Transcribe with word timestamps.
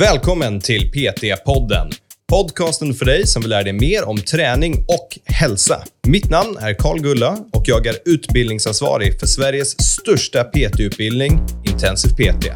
Välkommen 0.00 0.60
till 0.60 0.92
PT-podden. 0.92 1.90
Podcasten 2.32 2.94
för 2.94 3.04
dig 3.04 3.26
som 3.26 3.42
vill 3.42 3.50
lära 3.50 3.62
dig 3.62 3.72
mer 3.72 4.08
om 4.08 4.16
träning 4.16 4.74
och 4.74 5.18
hälsa. 5.24 5.82
Mitt 6.06 6.30
namn 6.30 6.56
är 6.60 6.74
Karl 6.74 6.98
Gulla 6.98 7.38
och 7.52 7.62
jag 7.66 7.86
är 7.86 7.96
utbildningsansvarig 8.04 9.20
för 9.20 9.26
Sveriges 9.26 9.70
största 9.70 10.44
PT-utbildning, 10.44 11.40
Intensiv 11.70 12.08
PT. 12.10 12.46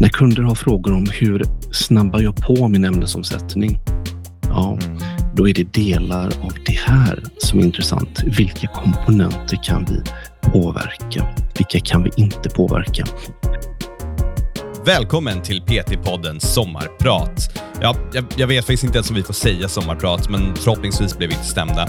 När 0.00 0.08
kunder 0.08 0.42
har 0.42 0.54
frågor 0.54 0.92
om 0.92 1.06
hur 1.12 1.44
snabbar 1.72 2.20
jag 2.20 2.36
på 2.36 2.68
min 2.68 2.84
ämnesomsättning? 2.84 3.78
Ja, 4.42 4.78
då 5.34 5.48
är 5.48 5.54
det 5.54 5.72
delar 5.72 6.26
av 6.26 6.52
det 6.66 6.78
här 6.78 7.24
som 7.38 7.58
är 7.58 7.64
intressant. 7.64 8.22
Vilka 8.38 8.66
komponenter 8.66 9.64
kan 9.64 9.86
vi 9.90 10.02
påverka? 10.50 11.34
Vilka 11.56 11.80
kan 11.80 12.02
vi 12.02 12.10
inte 12.16 12.50
påverka? 12.50 13.04
Välkommen 14.86 15.42
till 15.42 15.62
PT-podden 15.62 16.38
Sommarprat. 16.38 17.60
Ja, 17.80 17.96
jag, 18.12 18.24
jag, 18.36 18.46
vet 18.46 18.64
faktiskt 18.64 18.84
inte 18.84 18.96
ens 18.98 19.10
om 19.10 19.16
vi 19.16 19.22
får 19.22 19.34
säga 19.34 19.68
sommarprat, 19.68 20.30
men 20.30 20.56
förhoppningsvis 20.56 21.18
blir 21.18 21.28
vi 21.28 21.34
inte 21.34 21.46
stämda. 21.46 21.88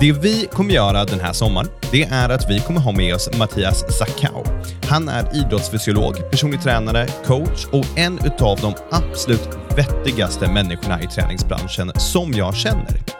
Det 0.00 0.12
vi 0.12 0.46
kommer 0.52 0.74
göra 0.74 1.04
den 1.04 1.20
här 1.20 1.32
sommaren, 1.32 1.68
det 1.92 2.02
är 2.02 2.28
att 2.28 2.50
vi 2.50 2.60
kommer 2.60 2.80
ha 2.80 2.92
med 2.92 3.14
oss 3.14 3.30
Mattias 3.38 3.98
Zakau. 3.98 4.44
Han 4.88 5.08
är 5.08 5.36
idrottsfysiolog, 5.36 6.30
personlig 6.30 6.62
tränare, 6.62 7.06
coach 7.26 7.66
och 7.72 7.98
en 7.98 8.18
utav 8.24 8.58
de 8.60 8.74
absolut 8.90 9.48
vettigaste 9.76 10.52
människorna 10.52 11.02
i 11.02 11.06
träningsbranschen 11.06 11.92
som 11.94 12.32
jag 12.32 12.56
känner. 12.56 13.15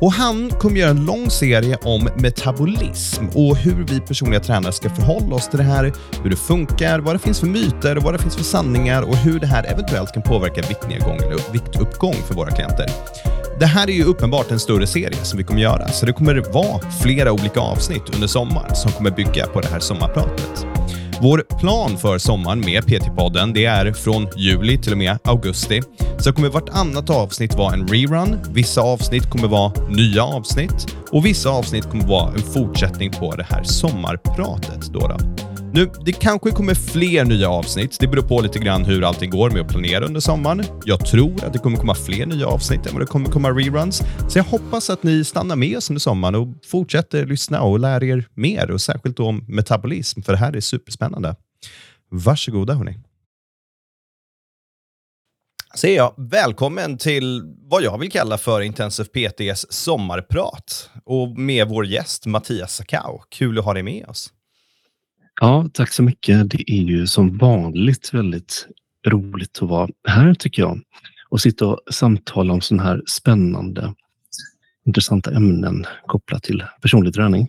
Och 0.00 0.12
Han 0.12 0.50
kommer 0.50 0.76
göra 0.76 0.90
en 0.90 1.04
lång 1.04 1.30
serie 1.30 1.78
om 1.82 2.08
metabolism 2.16 3.24
och 3.34 3.56
hur 3.56 3.84
vi 3.84 4.00
personliga 4.00 4.40
tränare 4.40 4.72
ska 4.72 4.90
förhålla 4.90 5.34
oss 5.34 5.48
till 5.48 5.58
det 5.58 5.64
här, 5.64 5.92
hur 6.22 6.30
det 6.30 6.36
funkar, 6.36 6.98
vad 6.98 7.14
det 7.14 7.18
finns 7.18 7.40
för 7.40 7.46
myter 7.46 7.96
och 7.96 8.02
vad 8.02 8.14
det 8.14 8.18
finns 8.18 8.36
för 8.36 8.44
sanningar 8.44 9.02
och 9.02 9.16
hur 9.16 9.40
det 9.40 9.46
här 9.46 9.64
eventuellt 9.64 10.12
kan 10.12 10.22
påverka 10.22 10.62
viktnedgång 10.68 11.16
eller 11.16 11.52
viktuppgång 11.52 12.14
för 12.14 12.34
våra 12.34 12.50
klienter. 12.50 12.90
Det 13.60 13.66
här 13.66 13.90
är 13.90 13.92
ju 13.92 14.04
uppenbart 14.04 14.50
en 14.50 14.60
större 14.60 14.86
serie 14.86 15.24
som 15.24 15.38
vi 15.38 15.44
kommer 15.44 15.60
göra, 15.60 15.88
så 15.88 16.06
det 16.06 16.12
kommer 16.12 16.52
vara 16.52 16.90
flera 17.02 17.32
olika 17.32 17.60
avsnitt 17.60 18.14
under 18.14 18.26
sommaren 18.26 18.76
som 18.76 18.92
kommer 18.92 19.10
bygga 19.10 19.46
på 19.46 19.60
det 19.60 19.68
här 19.68 19.80
sommarpratet. 19.80 20.75
Vår 21.20 21.58
plan 21.58 21.98
för 21.98 22.18
sommaren 22.18 22.60
med 22.60 22.84
PT-podden 22.84 23.52
det 23.54 23.64
är 23.64 23.92
från 23.92 24.28
juli 24.36 24.78
till 24.78 24.92
och 24.92 24.98
med 24.98 25.18
augusti. 25.24 25.82
Så 26.18 26.32
kommer 26.32 26.48
vartannat 26.48 27.10
avsnitt 27.10 27.54
vara 27.54 27.74
en 27.74 27.88
rerun, 27.88 28.38
vissa 28.50 28.80
avsnitt 28.80 29.30
kommer 29.30 29.48
vara 29.48 29.72
nya 29.88 30.24
avsnitt 30.24 30.96
och 31.12 31.26
vissa 31.26 31.50
avsnitt 31.50 31.90
kommer 31.90 32.06
vara 32.06 32.32
en 32.32 32.42
fortsättning 32.42 33.12
på 33.12 33.36
det 33.36 33.46
här 33.50 33.62
sommarpratet. 33.62 34.92
Då, 34.92 35.00
då. 35.00 35.45
Nu, 35.72 35.90
det 36.04 36.12
kanske 36.12 36.50
kommer 36.50 36.74
fler 36.74 37.24
nya 37.24 37.48
avsnitt. 37.48 37.96
Det 38.00 38.06
beror 38.06 38.22
på 38.22 38.40
lite 38.40 38.58
grann 38.58 38.84
hur 38.84 39.04
allting 39.04 39.30
går 39.30 39.50
med 39.50 39.60
att 39.60 39.68
planera 39.68 40.04
under 40.04 40.20
sommaren. 40.20 40.64
Jag 40.84 41.06
tror 41.06 41.44
att 41.44 41.52
det 41.52 41.58
kommer 41.58 41.76
komma 41.76 41.94
fler 41.94 42.26
nya 42.26 42.46
avsnitt 42.46 42.86
än 42.86 42.92
vad 42.92 43.02
det 43.02 43.06
kommer 43.06 43.30
komma 43.30 43.50
reruns. 43.50 44.02
Så 44.28 44.38
jag 44.38 44.44
hoppas 44.44 44.90
att 44.90 45.02
ni 45.02 45.24
stannar 45.24 45.56
med 45.56 45.76
oss 45.76 45.90
under 45.90 46.00
sommaren 46.00 46.34
och 46.34 46.48
fortsätter 46.66 47.26
lyssna 47.26 47.62
och 47.62 47.80
lär 47.80 48.04
er 48.04 48.28
mer 48.34 48.70
och 48.70 48.80
särskilt 48.80 49.20
om 49.20 49.44
metabolism, 49.48 50.22
för 50.22 50.32
det 50.32 50.38
här 50.38 50.56
är 50.56 50.60
superspännande. 50.60 51.36
Varsågoda 52.10 52.74
hörni. 52.74 52.98
Säger 55.76 55.96
jag 55.96 56.14
välkommen 56.16 56.98
till 56.98 57.42
vad 57.70 57.82
jag 57.82 57.98
vill 57.98 58.10
kalla 58.10 58.38
för 58.38 58.60
Intensive 58.60 59.08
PTs 59.08 59.66
sommarprat 59.72 60.90
och 61.04 61.38
med 61.38 61.68
vår 61.68 61.86
gäst 61.86 62.26
Mattias 62.26 62.74
Sakau. 62.74 63.18
Kul 63.28 63.58
att 63.58 63.64
ha 63.64 63.74
dig 63.74 63.82
med 63.82 64.06
oss. 64.08 64.32
Ja, 65.40 65.68
tack 65.72 65.92
så 65.92 66.02
mycket. 66.02 66.50
Det 66.50 66.70
är 66.70 66.82
ju 66.82 67.06
som 67.06 67.38
vanligt 67.38 68.14
väldigt 68.14 68.66
roligt 69.06 69.58
att 69.62 69.68
vara 69.68 69.88
här 70.08 70.34
tycker 70.34 70.62
jag 70.62 70.80
och 71.28 71.40
sitta 71.40 71.66
och 71.66 71.80
samtala 71.90 72.52
om 72.52 72.60
sådana 72.60 72.82
här 72.82 73.02
spännande, 73.06 73.94
intressanta 74.86 75.30
ämnen 75.30 75.86
kopplat 76.06 76.42
till 76.42 76.64
personlig 76.82 77.14
träning. 77.14 77.48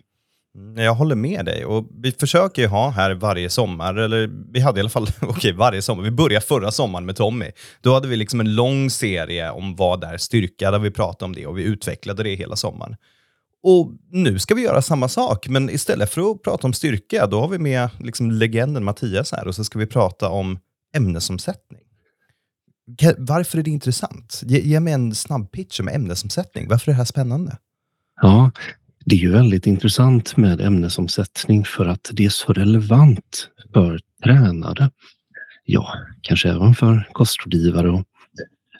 Mm, 0.56 0.84
jag 0.84 0.94
håller 0.94 1.14
med 1.16 1.44
dig 1.44 1.64
och 1.64 1.88
vi 2.02 2.12
försöker 2.12 2.62
ju 2.62 2.68
ha 2.68 2.90
här 2.90 3.14
varje 3.14 3.50
sommar, 3.50 3.94
eller 3.94 4.30
vi 4.52 4.60
hade 4.60 4.78
i 4.78 4.80
alla 4.80 4.90
fall, 4.90 5.02
okej 5.20 5.28
okay, 5.28 5.52
varje 5.52 5.82
sommar, 5.82 6.02
vi 6.02 6.10
började 6.10 6.46
förra 6.46 6.70
sommaren 6.70 7.06
med 7.06 7.16
Tommy. 7.16 7.50
Då 7.80 7.94
hade 7.94 8.08
vi 8.08 8.16
liksom 8.16 8.40
en 8.40 8.54
lång 8.54 8.90
serie 8.90 9.50
om 9.50 9.76
vad 9.76 10.04
är 10.04 10.16
styrka, 10.16 10.70
där 10.70 10.78
vi 10.78 10.90
pratade 10.90 11.24
om 11.24 11.34
det 11.34 11.46
och 11.46 11.58
vi 11.58 11.62
utvecklade 11.62 12.22
det 12.22 12.34
hela 12.34 12.56
sommaren. 12.56 12.96
Och 13.62 13.92
nu 14.10 14.38
ska 14.38 14.54
vi 14.54 14.62
göra 14.62 14.82
samma 14.82 15.08
sak, 15.08 15.48
men 15.48 15.70
istället 15.70 16.10
för 16.10 16.30
att 16.30 16.42
prata 16.42 16.66
om 16.66 16.72
styrka, 16.72 17.26
då 17.26 17.40
har 17.40 17.48
vi 17.48 17.58
med 17.58 17.90
liksom 17.98 18.30
legenden 18.30 18.84
Mattias 18.84 19.32
här 19.32 19.46
och 19.46 19.54
så 19.54 19.64
ska 19.64 19.78
vi 19.78 19.86
prata 19.86 20.28
om 20.28 20.58
ämnesomsättning. 20.94 21.80
Varför 23.18 23.58
är 23.58 23.62
det 23.62 23.70
intressant? 23.70 24.42
Ge, 24.46 24.60
ge 24.60 24.80
mig 24.80 24.92
en 24.92 25.14
snabb 25.14 25.52
pitch 25.52 25.80
om 25.80 25.88
ämnesomsättning. 25.88 26.68
Varför 26.68 26.90
är 26.90 26.92
det 26.92 26.98
här 26.98 27.04
spännande? 27.04 27.56
Ja, 28.20 28.50
det 29.04 29.14
är 29.14 29.20
ju 29.20 29.32
väldigt 29.32 29.66
intressant 29.66 30.36
med 30.36 30.60
ämnesomsättning 30.60 31.64
för 31.64 31.86
att 31.86 32.10
det 32.12 32.24
är 32.24 32.30
så 32.30 32.52
relevant 32.52 33.48
för 33.72 34.00
tränare. 34.24 34.90
Ja, 35.64 35.94
kanske 36.22 36.48
även 36.48 36.74
för 36.74 37.08
kostrådgivare 37.12 37.90
och 37.90 38.04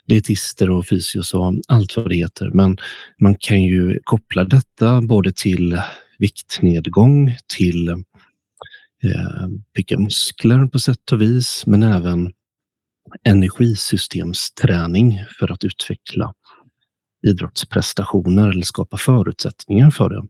dietister 0.09 0.69
och 0.69 0.87
fysios 0.87 1.33
och 1.33 1.53
allt 1.67 1.97
vad 1.97 2.09
det 2.09 2.15
heter. 2.15 2.49
Men 2.49 2.77
man 3.21 3.35
kan 3.35 3.63
ju 3.63 3.99
koppla 4.03 4.43
detta 4.43 5.01
både 5.01 5.31
till 5.31 5.81
viktnedgång, 6.17 7.37
till 7.57 7.89
eh, 7.89 7.97
bygga 9.75 9.99
muskler 9.99 10.65
på 10.65 10.79
sätt 10.79 11.11
och 11.11 11.21
vis, 11.21 11.63
men 11.65 11.83
även 11.83 12.33
energisystemsträning 13.23 15.25
för 15.39 15.51
att 15.51 15.63
utveckla 15.63 16.33
idrottsprestationer 17.27 18.49
eller 18.49 18.61
skapa 18.61 18.97
förutsättningar 18.97 19.91
för 19.91 20.09
det. 20.09 20.23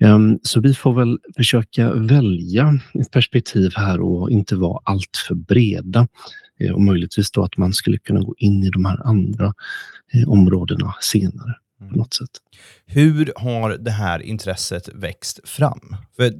Ehm, 0.00 0.38
så 0.42 0.60
vi 0.60 0.74
får 0.74 0.94
väl 0.94 1.18
försöka 1.36 1.92
välja 1.92 2.80
ett 2.94 3.10
perspektiv 3.10 3.72
här 3.76 4.00
och 4.00 4.30
inte 4.30 4.56
vara 4.56 4.80
alltför 4.84 5.34
breda. 5.34 6.08
Eh, 6.60 6.72
och 6.72 6.80
möjligtvis 6.80 7.30
då 7.30 7.44
att 7.44 7.56
man 7.56 7.72
skulle 7.72 7.98
kunna 7.98 8.20
gå 8.20 8.34
in 8.38 8.62
i 8.62 8.70
de 8.70 8.84
här 8.84 9.06
andra 9.06 9.54
eh, 10.12 10.28
områdena 10.28 10.94
senare. 11.00 11.54
På 11.78 11.84
mm. 11.84 11.98
något 11.98 12.14
sätt. 12.14 12.30
Hur 12.86 13.32
har 13.36 13.70
det 13.70 13.90
här 13.90 14.22
intresset 14.22 14.88
växt 14.94 15.48
fram? 15.48 15.96
För 16.16 16.32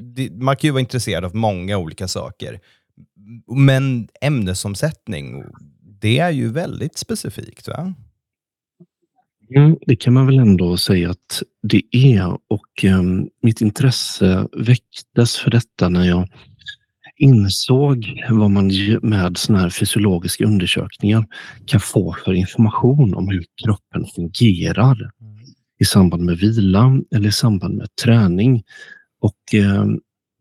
man 0.42 0.56
kan 0.56 0.68
ju 0.68 0.72
vara 0.72 0.80
intresserad 0.80 1.24
av 1.24 1.34
många 1.34 1.78
olika 1.78 2.08
saker. 2.08 2.60
Men 3.56 4.08
ämnesomsättning, 4.20 5.44
det 6.00 6.18
är 6.18 6.30
ju 6.30 6.48
väldigt 6.48 6.98
specifikt. 6.98 7.68
va? 7.68 7.94
Mm, 9.54 9.76
det 9.86 9.96
kan 9.96 10.14
man 10.14 10.26
väl 10.26 10.38
ändå 10.38 10.76
säga 10.76 11.10
att 11.10 11.42
det 11.62 11.82
är 11.90 12.32
och 12.32 12.84
um, 12.84 13.28
mitt 13.42 13.60
intresse 13.60 14.48
väcktes 14.52 15.36
för 15.36 15.50
detta 15.50 15.88
när 15.88 16.04
jag 16.04 16.28
insåg 17.16 18.22
vad 18.30 18.50
man 18.50 18.70
med 19.02 19.36
såna 19.36 19.58
här 19.58 19.70
fysiologiska 19.70 20.44
undersökningar 20.44 21.26
kan 21.66 21.80
få 21.80 22.16
för 22.24 22.32
information 22.32 23.14
om 23.14 23.28
hur 23.28 23.44
kroppen 23.64 24.06
fungerar 24.14 25.10
i 25.78 25.84
samband 25.84 26.24
med 26.24 26.38
vila 26.38 27.00
eller 27.14 27.28
i 27.28 27.32
samband 27.32 27.76
med 27.76 27.88
träning. 28.04 28.62
Och 29.20 29.54
eh, 29.54 29.86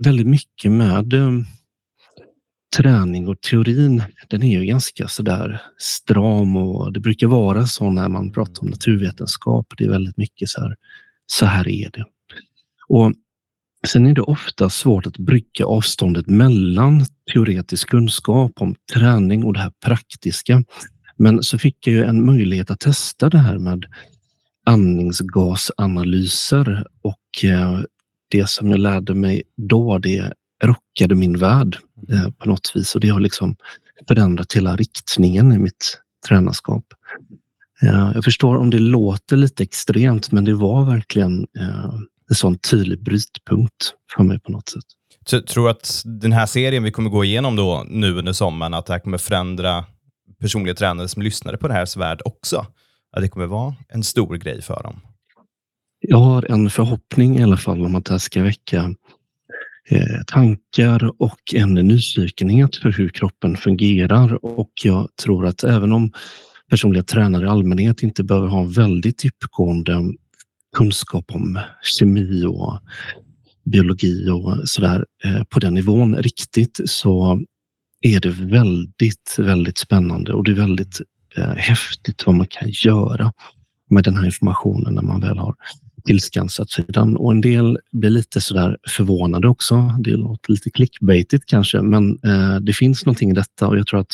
väldigt 0.03 0.27
mycket 0.27 0.71
med 0.71 1.13
eh, 1.13 1.31
träning 2.77 3.27
och 3.27 3.41
teorin, 3.41 4.03
den 4.27 4.43
är 4.43 4.59
ju 4.59 4.65
ganska 4.65 5.07
sådär 5.07 5.61
stram 5.77 6.57
och 6.57 6.93
det 6.93 6.99
brukar 6.99 7.27
vara 7.27 7.67
så 7.67 7.89
när 7.89 8.09
man 8.09 8.31
pratar 8.31 8.61
om 8.61 8.69
naturvetenskap. 8.69 9.73
Det 9.77 9.83
är 9.83 9.89
väldigt 9.89 10.17
mycket 10.17 10.49
så 10.49 10.61
här, 10.61 10.75
så 11.25 11.45
här 11.45 11.67
är 11.67 11.89
det. 11.93 12.05
Och 12.87 13.13
Sen 13.87 14.05
är 14.05 14.13
det 14.13 14.21
ofta 14.21 14.69
svårt 14.69 15.07
att 15.07 15.17
brygga 15.17 15.65
avståndet 15.65 16.27
mellan 16.27 17.05
teoretisk 17.33 17.89
kunskap 17.89 18.51
om 18.55 18.75
träning 18.93 19.43
och 19.43 19.53
det 19.53 19.59
här 19.59 19.71
praktiska. 19.85 20.63
Men 21.17 21.43
så 21.43 21.57
fick 21.57 21.87
jag 21.87 21.93
ju 21.93 22.03
en 22.03 22.25
möjlighet 22.25 22.71
att 22.71 22.79
testa 22.79 23.29
det 23.29 23.37
här 23.37 23.57
med 23.57 23.85
andningsgasanalyser 24.65 26.85
och 27.01 27.43
eh, 27.43 27.79
det 28.29 28.49
som 28.49 28.69
jag 28.69 28.79
lärde 28.79 29.13
mig 29.13 29.43
då, 29.57 29.97
det 29.97 30.33
rockade 30.63 31.15
min 31.15 31.37
värld 31.37 31.77
eh, 32.09 32.29
på 32.31 32.49
något 32.49 32.71
vis 32.75 32.95
och 32.95 33.01
det 33.01 33.09
har 33.09 33.19
liksom 33.19 33.55
förändrat 34.07 34.53
hela 34.53 34.75
riktningen 34.75 35.51
i 35.51 35.57
mitt 35.57 35.99
tränarskap. 36.27 36.85
Eh, 37.81 38.11
jag 38.15 38.23
förstår 38.23 38.57
om 38.57 38.69
det 38.69 38.79
låter 38.79 39.37
lite 39.37 39.63
extremt, 39.63 40.31
men 40.31 40.45
det 40.45 40.53
var 40.53 40.85
verkligen 40.85 41.47
en 42.29 42.35
sån 42.35 42.57
tydlig 42.57 43.03
brytpunkt 43.03 43.93
för 44.15 44.23
mig 44.23 44.39
på 44.39 44.51
något 44.51 44.69
sätt. 44.69 44.83
Så 45.25 45.41
tror 45.41 45.69
att 45.69 46.01
den 46.05 46.31
här 46.31 46.45
serien 46.45 46.83
vi 46.83 46.91
kommer 46.91 47.09
gå 47.09 47.23
igenom 47.23 47.55
då 47.55 47.85
nu 47.89 48.17
under 48.17 48.33
sommaren, 48.33 48.73
att 48.73 48.85
det 48.85 48.93
här 48.93 48.99
kommer 48.99 49.17
förändra 49.17 49.85
personliga 50.39 50.75
tränare 50.75 51.07
som 51.07 51.21
lyssnade 51.21 51.57
på 51.57 51.67
det 51.67 51.73
här 51.73 51.99
värld 51.99 52.21
också? 52.25 52.65
Att 53.11 53.21
det 53.21 53.27
kommer 53.27 53.45
vara 53.45 53.75
en 53.89 54.03
stor 54.03 54.37
grej 54.37 54.61
för 54.61 54.83
dem? 54.83 55.01
Jag 55.99 56.17
har 56.17 56.51
en 56.51 56.69
förhoppning 56.69 57.39
i 57.39 57.43
alla 57.43 57.57
fall 57.57 57.85
om 57.85 57.95
att 57.95 58.05
det 58.05 58.11
här 58.11 58.19
ska 58.19 58.43
väcka 58.43 58.95
eh, 59.89 60.23
tankar 60.27 61.21
och 61.21 61.53
en 61.53 61.73
nyfikenhet 61.73 62.75
för 62.75 62.91
hur 62.91 63.09
kroppen 63.09 63.57
fungerar. 63.57 64.45
Och 64.45 64.71
jag 64.83 65.09
tror 65.23 65.45
att 65.45 65.63
även 65.63 65.91
om 65.91 66.11
personliga 66.69 67.03
tränare 67.03 67.45
i 67.45 67.49
allmänhet 67.49 68.03
inte 68.03 68.23
behöver 68.23 68.47
ha 68.47 68.61
en 68.61 68.71
väldigt 68.71 69.25
djupgående 69.25 70.13
kunskap 70.77 71.25
om 71.27 71.59
kemi 71.83 72.45
och 72.45 72.79
biologi 73.65 74.29
och 74.29 74.69
sådär 74.69 75.05
eh, 75.23 75.43
på 75.43 75.59
den 75.59 75.73
nivån 75.73 76.15
riktigt 76.15 76.81
så 76.85 77.41
är 78.01 78.19
det 78.19 78.29
väldigt, 78.29 79.35
väldigt 79.37 79.77
spännande 79.77 80.33
och 80.33 80.43
det 80.43 80.51
är 80.51 80.55
väldigt 80.55 81.01
eh, 81.35 81.53
häftigt 81.55 82.25
vad 82.25 82.35
man 82.35 82.47
kan 82.47 82.69
göra 82.69 83.33
med 83.89 84.03
den 84.03 84.17
här 84.17 84.25
informationen 84.25 84.93
när 84.93 85.01
man 85.01 85.21
väl 85.21 85.37
har 85.37 85.55
tillskansat 86.05 86.69
sig 86.69 86.85
den. 86.87 87.17
Och 87.17 87.31
en 87.31 87.41
del 87.41 87.79
blir 87.91 88.09
lite 88.09 88.41
sådär 88.41 88.77
förvånade 88.87 89.47
också. 89.47 89.95
Det 89.99 90.11
låter 90.11 90.51
lite 90.51 90.69
clickbaitigt 90.69 91.45
kanske, 91.45 91.81
men 91.81 92.19
eh, 92.23 92.55
det 92.55 92.73
finns 92.73 93.05
någonting 93.05 93.31
i 93.31 93.33
detta 93.33 93.67
och 93.67 93.77
jag 93.77 93.87
tror 93.87 93.99
att 93.99 94.13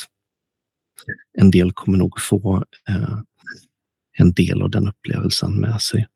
en 1.38 1.52
del 1.52 1.72
kommer 1.72 1.98
nog 1.98 2.22
få 2.22 2.66
eh, 2.90 3.18
en 4.18 4.34
del 4.34 4.62
av 4.62 4.70
den 4.70 4.88
upplevelsen 4.88 5.62
med 5.62 5.82
sig. 5.82 6.08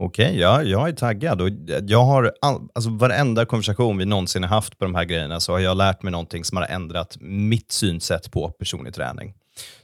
Okej, 0.00 0.26
okay, 0.26 0.40
ja, 0.40 0.62
jag 0.62 0.88
är 0.88 0.92
taggad. 0.92 1.40
Och 1.40 1.48
jag 1.86 2.04
har 2.04 2.32
all, 2.40 2.68
alltså 2.74 2.90
varenda 2.90 3.44
konversation 3.44 3.98
vi 3.98 4.04
någonsin 4.04 4.42
har 4.42 4.50
haft 4.50 4.78
på 4.78 4.84
de 4.84 4.94
här 4.94 5.04
grejerna 5.04 5.40
så 5.40 5.52
har 5.52 5.58
jag 5.58 5.76
lärt 5.76 6.02
mig 6.02 6.12
någonting 6.12 6.44
som 6.44 6.56
har 6.56 6.64
ändrat 6.64 7.16
mitt 7.20 7.72
synsätt 7.72 8.30
på 8.30 8.48
personlig 8.48 8.94
träning. 8.94 9.34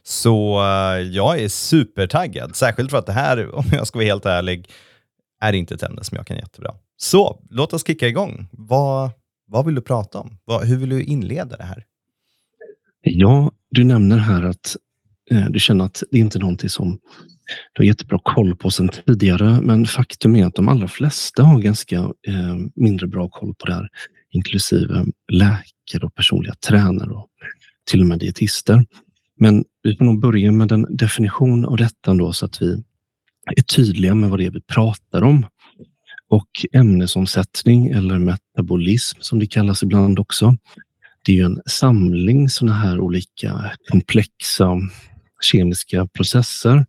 Så 0.02 0.62
eh, 0.62 1.00
jag 1.00 1.40
är 1.40 1.48
supertaggad, 1.48 2.56
särskilt 2.56 2.90
för 2.90 2.98
att 2.98 3.06
det 3.06 3.12
här, 3.12 3.54
om 3.54 3.64
jag 3.72 3.86
ska 3.86 3.98
vara 3.98 4.06
helt 4.06 4.26
ärlig, 4.26 4.70
är 5.40 5.52
inte 5.52 5.74
ett 5.74 5.82
ämne 5.82 6.04
som 6.04 6.16
jag 6.16 6.26
kan 6.26 6.36
jättebra. 6.36 6.74
Så 6.96 7.42
låt 7.50 7.72
oss 7.72 7.86
kicka 7.86 8.08
igång. 8.08 8.48
Vad, 8.52 9.10
vad 9.46 9.66
vill 9.66 9.74
du 9.74 9.80
prata 9.80 10.18
om? 10.18 10.38
Vad, 10.44 10.66
hur 10.66 10.76
vill 10.76 10.88
du 10.88 11.02
inleda 11.02 11.56
det 11.56 11.64
här? 11.64 11.84
Ja, 13.00 13.52
du 13.70 13.84
nämner 13.84 14.18
här 14.18 14.42
att 14.42 14.76
eh, 15.30 15.46
du 15.50 15.60
känner 15.60 15.84
att 15.84 16.02
det 16.10 16.18
inte 16.18 16.38
är 16.38 16.40
någonting 16.40 16.68
som 16.68 16.98
du 17.72 17.82
har 17.82 17.84
jättebra 17.84 18.18
koll 18.22 18.56
på 18.56 18.70
sedan 18.70 18.90
tidigare. 19.06 19.60
Men 19.60 19.86
faktum 19.86 20.36
är 20.36 20.46
att 20.46 20.54
de 20.54 20.68
allra 20.68 20.88
flesta 20.88 21.42
har 21.42 21.60
ganska 21.60 21.96
eh, 22.26 22.56
mindre 22.74 23.06
bra 23.06 23.28
koll 23.28 23.54
på 23.54 23.66
det 23.66 23.74
här, 23.74 23.88
inklusive 24.30 25.06
läkare 25.32 26.06
och 26.06 26.14
personliga 26.14 26.54
tränare 26.54 27.10
och 27.10 27.28
till 27.90 28.00
och 28.00 28.06
med 28.06 28.18
dietister. 28.18 28.86
Men 29.36 29.64
vi 29.82 29.96
får 29.96 30.04
nog 30.04 30.20
börja 30.20 30.52
med 30.52 30.72
en 30.72 30.96
definition 30.96 31.64
av 31.64 31.76
detta 31.76 32.14
då, 32.14 32.32
så 32.32 32.46
att 32.46 32.62
vi 32.62 32.84
är 33.46 33.62
tydliga 33.62 34.14
med 34.14 34.30
vad 34.30 34.38
det 34.38 34.46
är 34.46 34.50
vi 34.50 34.60
pratar 34.60 35.22
om. 35.22 35.46
Och 36.28 36.48
ämnesomsättning 36.72 37.86
eller 37.86 38.18
metabolism 38.18 39.20
som 39.20 39.38
det 39.38 39.46
kallas 39.46 39.82
ibland 39.82 40.18
också. 40.18 40.56
Det 41.24 41.40
är 41.40 41.44
en 41.44 41.60
samling 41.66 42.48
sådana 42.48 42.74
här 42.74 43.00
olika 43.00 43.72
komplexa 43.88 44.80
kemiska 45.40 46.06
processer 46.06 46.86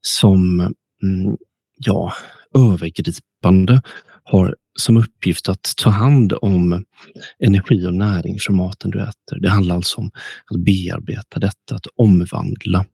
som 0.00 0.60
mm, 1.02 1.36
ja, 1.76 2.14
övergripande 2.54 3.82
har 4.24 4.56
som 4.78 4.96
uppgift 4.96 5.48
att 5.48 5.72
ta 5.76 5.90
hand 5.90 6.32
om 6.42 6.84
energi 7.38 7.86
och 7.86 7.94
näring 7.94 8.38
från 8.40 8.56
maten 8.56 8.90
du 8.90 9.00
äter. 9.00 9.40
Det 9.40 9.48
handlar 9.48 9.74
alltså 9.74 10.00
om 10.00 10.10
att 10.50 10.60
bearbeta 10.60 11.40
detta, 11.40 11.74
att 11.74 11.86
omvandla, 11.96 12.86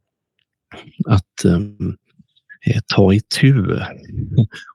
att 1.07 1.45
um, 1.45 1.97
ta 2.87 3.15
itu 3.15 3.81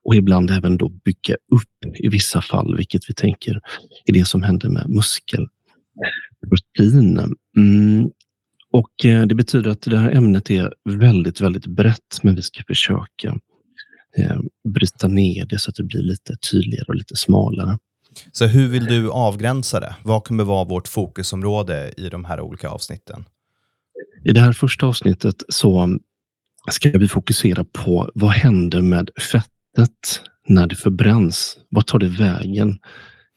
och 0.03 0.15
ibland 0.15 0.51
även 0.51 0.77
då 0.77 0.89
bygga 0.89 1.35
upp 1.51 1.95
i 1.95 2.09
vissa 2.09 2.41
fall, 2.41 2.77
vilket 2.77 3.09
vi 3.09 3.13
tänker 3.13 3.61
är 4.05 4.13
det 4.13 4.27
som 4.27 4.43
händer 4.43 4.69
med 4.69 4.89
muskelprotein. 4.89 7.35
Mm. 7.57 8.09
Och 8.71 9.05
eh, 9.05 9.25
det 9.25 9.35
betyder 9.35 9.71
att 9.71 9.81
det 9.81 9.97
här 9.97 10.11
ämnet 10.11 10.51
är 10.51 10.73
väldigt, 10.85 11.41
väldigt 11.41 11.65
brett, 11.65 12.19
men 12.21 12.35
vi 12.35 12.41
ska 12.41 12.63
försöka 12.67 13.37
eh, 14.17 14.39
bryta 14.69 15.07
ner 15.07 15.45
det 15.45 15.59
så 15.59 15.69
att 15.69 15.75
det 15.75 15.83
blir 15.83 16.01
lite 16.01 16.37
tydligare 16.51 16.85
och 16.87 16.95
lite 16.95 17.15
smalare. 17.15 17.77
Så 18.31 18.45
hur 18.45 18.67
vill 18.67 18.85
du 18.85 19.11
avgränsa 19.11 19.79
det? 19.79 19.95
Vad 20.03 20.23
kommer 20.23 20.43
vara 20.43 20.65
vårt 20.65 20.87
fokusområde 20.87 21.93
i 21.97 22.09
de 22.09 22.25
här 22.25 22.41
olika 22.41 22.69
avsnitten? 22.69 23.25
I 24.23 24.31
det 24.31 24.39
här 24.39 24.53
första 24.53 24.85
avsnittet 24.85 25.43
så 25.49 25.99
ska 26.69 26.89
vi 26.89 27.07
fokusera 27.07 27.65
på 27.73 28.11
vad 28.13 28.31
händer 28.31 28.81
med 28.81 29.09
fettet 29.31 30.21
när 30.47 30.67
det 30.67 30.75
förbränns? 30.75 31.57
Vad 31.69 31.87
tar 31.87 31.99
det 31.99 32.07
vägen? 32.07 32.79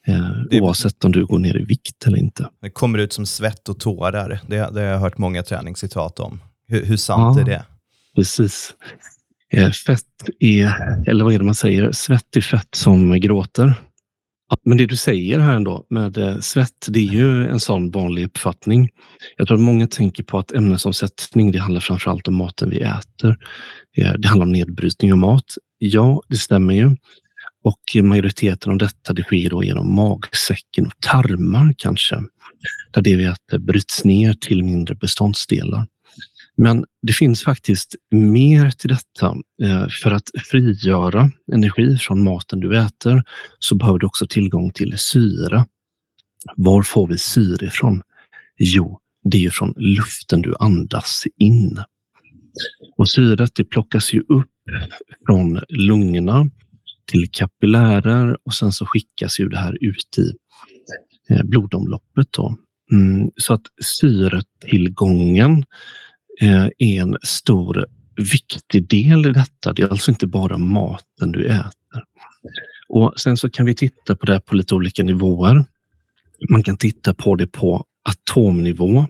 Eh, 0.06 0.30
det, 0.50 0.60
oavsett 0.60 1.04
om 1.04 1.12
du 1.12 1.26
går 1.26 1.38
ner 1.38 1.56
i 1.56 1.64
vikt 1.64 2.06
eller 2.06 2.18
inte. 2.18 2.48
Det 2.62 2.70
kommer 2.70 2.98
ut 2.98 3.12
som 3.12 3.26
svett 3.26 3.68
och 3.68 3.80
tårar. 3.80 4.40
Det, 4.48 4.56
det 4.56 4.80
har 4.80 4.86
jag 4.86 4.98
hört 4.98 5.18
många 5.18 5.42
träningscitat 5.42 6.20
om. 6.20 6.40
Hur, 6.66 6.84
hur 6.84 6.96
sant 6.96 7.36
ja, 7.36 7.40
är 7.40 7.44
det? 7.44 7.64
Precis. 8.16 8.74
Eh, 9.52 9.70
fett 9.70 10.02
är, 10.40 10.72
eller 11.06 11.24
vad 11.24 11.34
är 11.34 11.38
det 11.38 11.44
man 11.44 11.54
säger? 11.54 11.92
Svett 11.92 12.36
är 12.36 12.40
fett 12.40 12.74
som 12.74 13.20
gråter. 13.20 13.74
Men 14.62 14.78
det 14.78 14.86
du 14.86 14.96
säger 14.96 15.38
här 15.38 15.56
ändå 15.56 15.86
med 15.90 16.18
eh, 16.18 16.38
svett, 16.38 16.86
det 16.88 16.98
är 16.98 17.12
ju 17.12 17.48
en 17.48 17.60
sån 17.60 17.90
vanlig 17.90 18.24
uppfattning. 18.24 18.90
Jag 19.36 19.46
tror 19.46 19.56
att 19.56 19.62
många 19.64 19.86
tänker 19.86 20.22
på 20.22 20.38
att 20.38 20.52
ämnesomsättning, 20.52 21.52
det 21.52 21.58
handlar 21.58 21.80
framför 21.80 22.10
allt 22.10 22.28
om 22.28 22.34
maten 22.34 22.70
vi 22.70 22.80
äter. 22.80 23.36
Det 23.94 24.28
handlar 24.28 24.46
om 24.46 24.52
nedbrytning 24.52 25.12
av 25.12 25.18
mat. 25.18 25.44
Ja, 25.78 26.22
det 26.28 26.36
stämmer 26.36 26.74
ju. 26.74 26.96
Och 27.64 28.04
majoriteten 28.04 28.72
av 28.72 28.78
detta 28.78 29.12
det 29.12 29.22
sker 29.22 29.50
då 29.50 29.64
genom 29.64 29.94
magsäcken 29.94 30.86
och 30.86 31.00
tarmar 31.00 31.74
kanske, 31.78 32.22
där 32.90 33.02
det 33.02 33.16
vi 33.16 33.24
äter 33.24 33.58
bryts 33.58 34.04
ner 34.04 34.34
till 34.34 34.64
mindre 34.64 34.94
beståndsdelar. 34.94 35.86
Men 36.56 36.84
det 37.02 37.12
finns 37.12 37.44
faktiskt 37.44 37.94
mer 38.10 38.70
till 38.70 38.90
detta. 38.90 39.36
Eh, 39.62 39.88
för 40.02 40.10
att 40.10 40.30
frigöra 40.50 41.30
energi 41.52 41.96
från 41.96 42.24
maten 42.24 42.60
du 42.60 42.78
äter 42.78 43.22
så 43.58 43.74
behöver 43.74 43.98
du 43.98 44.06
också 44.06 44.26
tillgång 44.26 44.72
till 44.72 44.98
syre. 44.98 45.66
Var 46.56 46.82
får 46.82 47.06
vi 47.06 47.18
syre 47.18 47.66
ifrån? 47.66 48.02
Jo, 48.58 49.00
det 49.24 49.44
är 49.44 49.50
från 49.50 49.74
luften 49.76 50.42
du 50.42 50.54
andas 50.58 51.24
in. 51.36 51.80
Och 52.96 53.08
syret 53.08 53.50
det 53.54 53.64
plockas 53.64 54.12
ju 54.12 54.20
upp 54.20 54.50
från 55.26 55.60
lungorna 55.68 56.50
till 57.04 57.30
kapillärer 57.30 58.38
och 58.44 58.54
sen 58.54 58.72
så 58.72 58.86
skickas 58.86 59.40
ju 59.40 59.48
det 59.48 59.58
här 59.58 59.78
ut 59.80 60.18
i 60.18 60.32
eh, 61.34 61.42
blodomloppet. 61.42 62.28
Då. 62.30 62.56
Mm, 62.92 63.30
så 63.36 63.54
att 63.54 63.66
syretillgången 63.82 65.64
Eh, 66.40 66.68
en 66.78 67.16
stor 67.22 67.86
viktig 68.16 68.88
del 68.88 69.26
i 69.26 69.32
detta. 69.32 69.72
Det 69.72 69.82
är 69.82 69.88
alltså 69.88 70.10
inte 70.10 70.26
bara 70.26 70.58
maten 70.58 71.32
du 71.32 71.46
äter. 71.46 72.04
Och 72.88 73.12
Sen 73.16 73.36
så 73.36 73.50
kan 73.50 73.66
vi 73.66 73.74
titta 73.74 74.16
på 74.16 74.26
det 74.26 74.40
på 74.40 74.54
lite 74.54 74.74
olika 74.74 75.02
nivåer. 75.02 75.64
Man 76.48 76.62
kan 76.62 76.76
titta 76.76 77.14
på 77.14 77.36
det 77.36 77.46
på 77.46 77.84
atomnivå. 78.02 79.06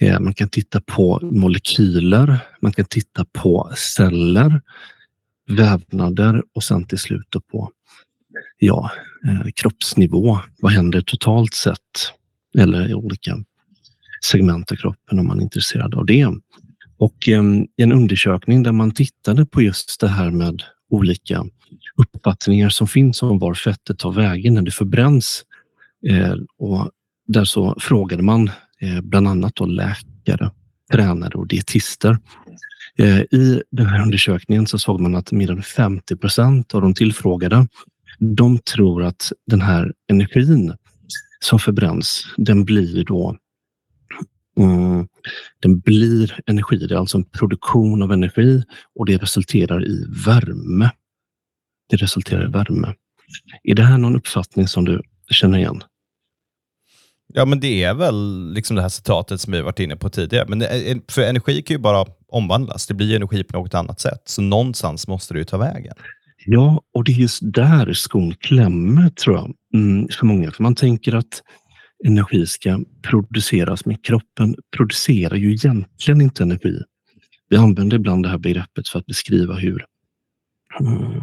Eh, 0.00 0.20
man 0.20 0.34
kan 0.34 0.48
titta 0.48 0.80
på 0.80 1.18
molekyler. 1.22 2.38
Man 2.60 2.72
kan 2.72 2.84
titta 2.84 3.24
på 3.32 3.72
celler 3.76 4.60
vävnader 5.48 6.42
och 6.54 6.64
sen 6.64 6.86
till 6.86 6.98
slut 6.98 7.36
på 7.52 7.70
ja, 8.58 8.90
eh, 9.24 9.50
kroppsnivå. 9.54 10.38
Vad 10.60 10.72
händer 10.72 11.00
totalt 11.00 11.54
sett? 11.54 12.12
Eller 12.58 12.94
olika 12.94 13.44
segment 14.24 14.72
av 14.72 14.76
kroppen 14.76 15.18
om 15.18 15.26
man 15.26 15.38
är 15.38 15.42
intresserad 15.42 15.94
av 15.94 16.06
det. 16.06 16.26
Och 16.98 17.28
ehm, 17.28 17.66
en 17.76 17.92
undersökning 17.92 18.62
där 18.62 18.72
man 18.72 18.90
tittade 18.90 19.46
på 19.46 19.62
just 19.62 20.00
det 20.00 20.08
här 20.08 20.30
med 20.30 20.62
olika 20.90 21.44
uppfattningar 21.96 22.68
som 22.68 22.88
finns 22.88 23.22
om 23.22 23.38
var 23.38 23.54
fettet 23.54 23.98
tar 23.98 24.12
vägen 24.12 24.54
när 24.54 24.62
det 24.62 24.70
förbränns. 24.70 25.44
Eh, 26.08 26.34
och 26.58 26.90
där 27.28 27.44
så 27.44 27.76
frågade 27.80 28.22
man 28.22 28.50
eh, 28.80 29.00
bland 29.00 29.28
annat 29.28 29.54
då 29.54 29.66
läkare, 29.66 30.50
tränare 30.92 31.34
och 31.34 31.46
dietister 31.46 32.18
eh, 32.98 33.20
I 33.20 33.62
den 33.70 33.86
här 33.86 34.02
undersökningen 34.02 34.66
så 34.66 34.78
såg 34.78 35.00
man 35.00 35.14
att 35.14 35.32
mer 35.32 35.50
än 35.50 35.62
50 35.62 36.16
procent 36.16 36.74
av 36.74 36.82
de 36.82 36.94
tillfrågade, 36.94 37.68
de 38.18 38.58
tror 38.58 39.02
att 39.02 39.32
den 39.46 39.60
här 39.60 39.92
energin 40.10 40.74
som 41.40 41.58
förbränns, 41.58 42.26
den 42.36 42.64
blir 42.64 43.04
då 43.04 43.36
mm, 44.56 45.08
den 45.62 45.80
blir 45.80 46.40
energi. 46.46 46.76
Det 46.76 46.94
är 46.94 46.98
alltså 46.98 47.18
en 47.18 47.24
produktion 47.24 48.02
av 48.02 48.12
energi 48.12 48.62
och 48.94 49.06
det 49.06 49.16
resulterar 49.16 49.84
i 49.84 50.06
värme. 50.26 50.90
Det 51.88 51.96
resulterar 51.96 52.44
i 52.44 52.52
värme. 52.52 52.94
Är 53.62 53.74
det 53.74 53.82
här 53.82 53.98
någon 53.98 54.16
uppfattning 54.16 54.68
som 54.68 54.84
du 54.84 55.02
känner 55.30 55.58
igen? 55.58 55.82
Ja, 57.34 57.44
men 57.44 57.60
det 57.60 57.84
är 57.84 57.94
väl 57.94 58.52
liksom 58.52 58.76
det 58.76 58.82
här 58.82 58.88
citatet 58.88 59.40
som 59.40 59.52
vi 59.52 59.62
varit 59.62 59.80
inne 59.80 59.96
på 59.96 60.10
tidigare. 60.10 60.46
Men 60.48 60.58
det, 60.58 61.00
för 61.08 61.22
energi 61.22 61.62
kan 61.62 61.74
ju 61.74 61.78
bara 61.78 62.06
omvandlas. 62.28 62.86
Det 62.86 62.94
blir 62.94 63.16
energi 63.16 63.44
på 63.44 63.58
något 63.58 63.74
annat 63.74 64.00
sätt. 64.00 64.22
Så 64.24 64.42
någonstans 64.42 65.08
måste 65.08 65.34
det 65.34 65.38
ju 65.38 65.44
ta 65.44 65.58
vägen. 65.58 65.94
Ja, 66.46 66.82
och 66.94 67.04
det 67.04 67.12
är 67.12 67.16
just 67.16 67.40
där 67.42 67.92
skon 67.92 68.34
klämmer 68.34 69.08
tror 69.08 69.36
jag, 69.36 69.54
mm, 69.74 70.08
för 70.08 70.26
många. 70.26 70.50
För 70.50 70.62
man 70.62 70.74
tänker 70.74 71.14
att 71.14 71.42
energi 72.04 72.46
ska 72.46 72.84
produceras, 73.02 73.86
men 73.86 73.98
kroppen 73.98 74.54
producerar 74.76 75.36
ju 75.36 75.52
egentligen 75.52 76.20
inte 76.20 76.42
energi. 76.42 76.82
Vi 77.48 77.56
använder 77.56 77.96
ibland 77.96 78.22
det 78.22 78.28
här 78.28 78.38
begreppet 78.38 78.88
för 78.88 78.98
att 78.98 79.06
beskriva 79.06 79.54
hur 79.54 79.84
eh, 80.80 81.22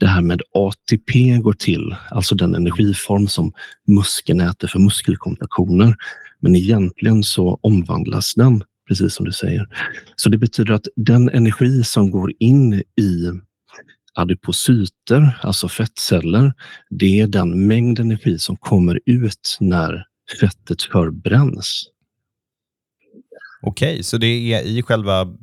det 0.00 0.06
här 0.06 0.22
med 0.22 0.42
ATP 0.54 1.38
går 1.38 1.52
till, 1.52 1.96
alltså 2.10 2.34
den 2.34 2.54
energiform 2.54 3.28
som 3.28 3.52
muskeln 3.86 4.40
äter 4.40 4.68
för 4.68 4.78
muskelkontraktioner. 4.78 5.96
Men 6.40 6.56
egentligen 6.56 7.22
så 7.22 7.58
omvandlas 7.62 8.34
den, 8.34 8.64
precis 8.88 9.14
som 9.14 9.26
du 9.26 9.32
säger. 9.32 9.68
Så 10.16 10.28
det 10.28 10.38
betyder 10.38 10.74
att 10.74 10.86
den 10.96 11.28
energi 11.28 11.84
som 11.84 12.10
går 12.10 12.32
in 12.38 12.74
i 12.74 13.30
adipocyter, 14.14 15.38
alltså 15.42 15.68
fettceller, 15.68 16.52
det 16.90 17.20
är 17.20 17.26
den 17.26 17.66
mängd 17.66 17.98
energi 17.98 18.38
som 18.38 18.56
kommer 18.56 19.00
ut 19.06 19.56
när 19.60 20.04
fettet 20.40 20.82
förbränns. 20.82 21.90
Okej, 23.62 24.02
så 24.02 24.18
det 24.18 24.26
är 24.26 24.62
i 24.62 24.82
själva 24.82 25.36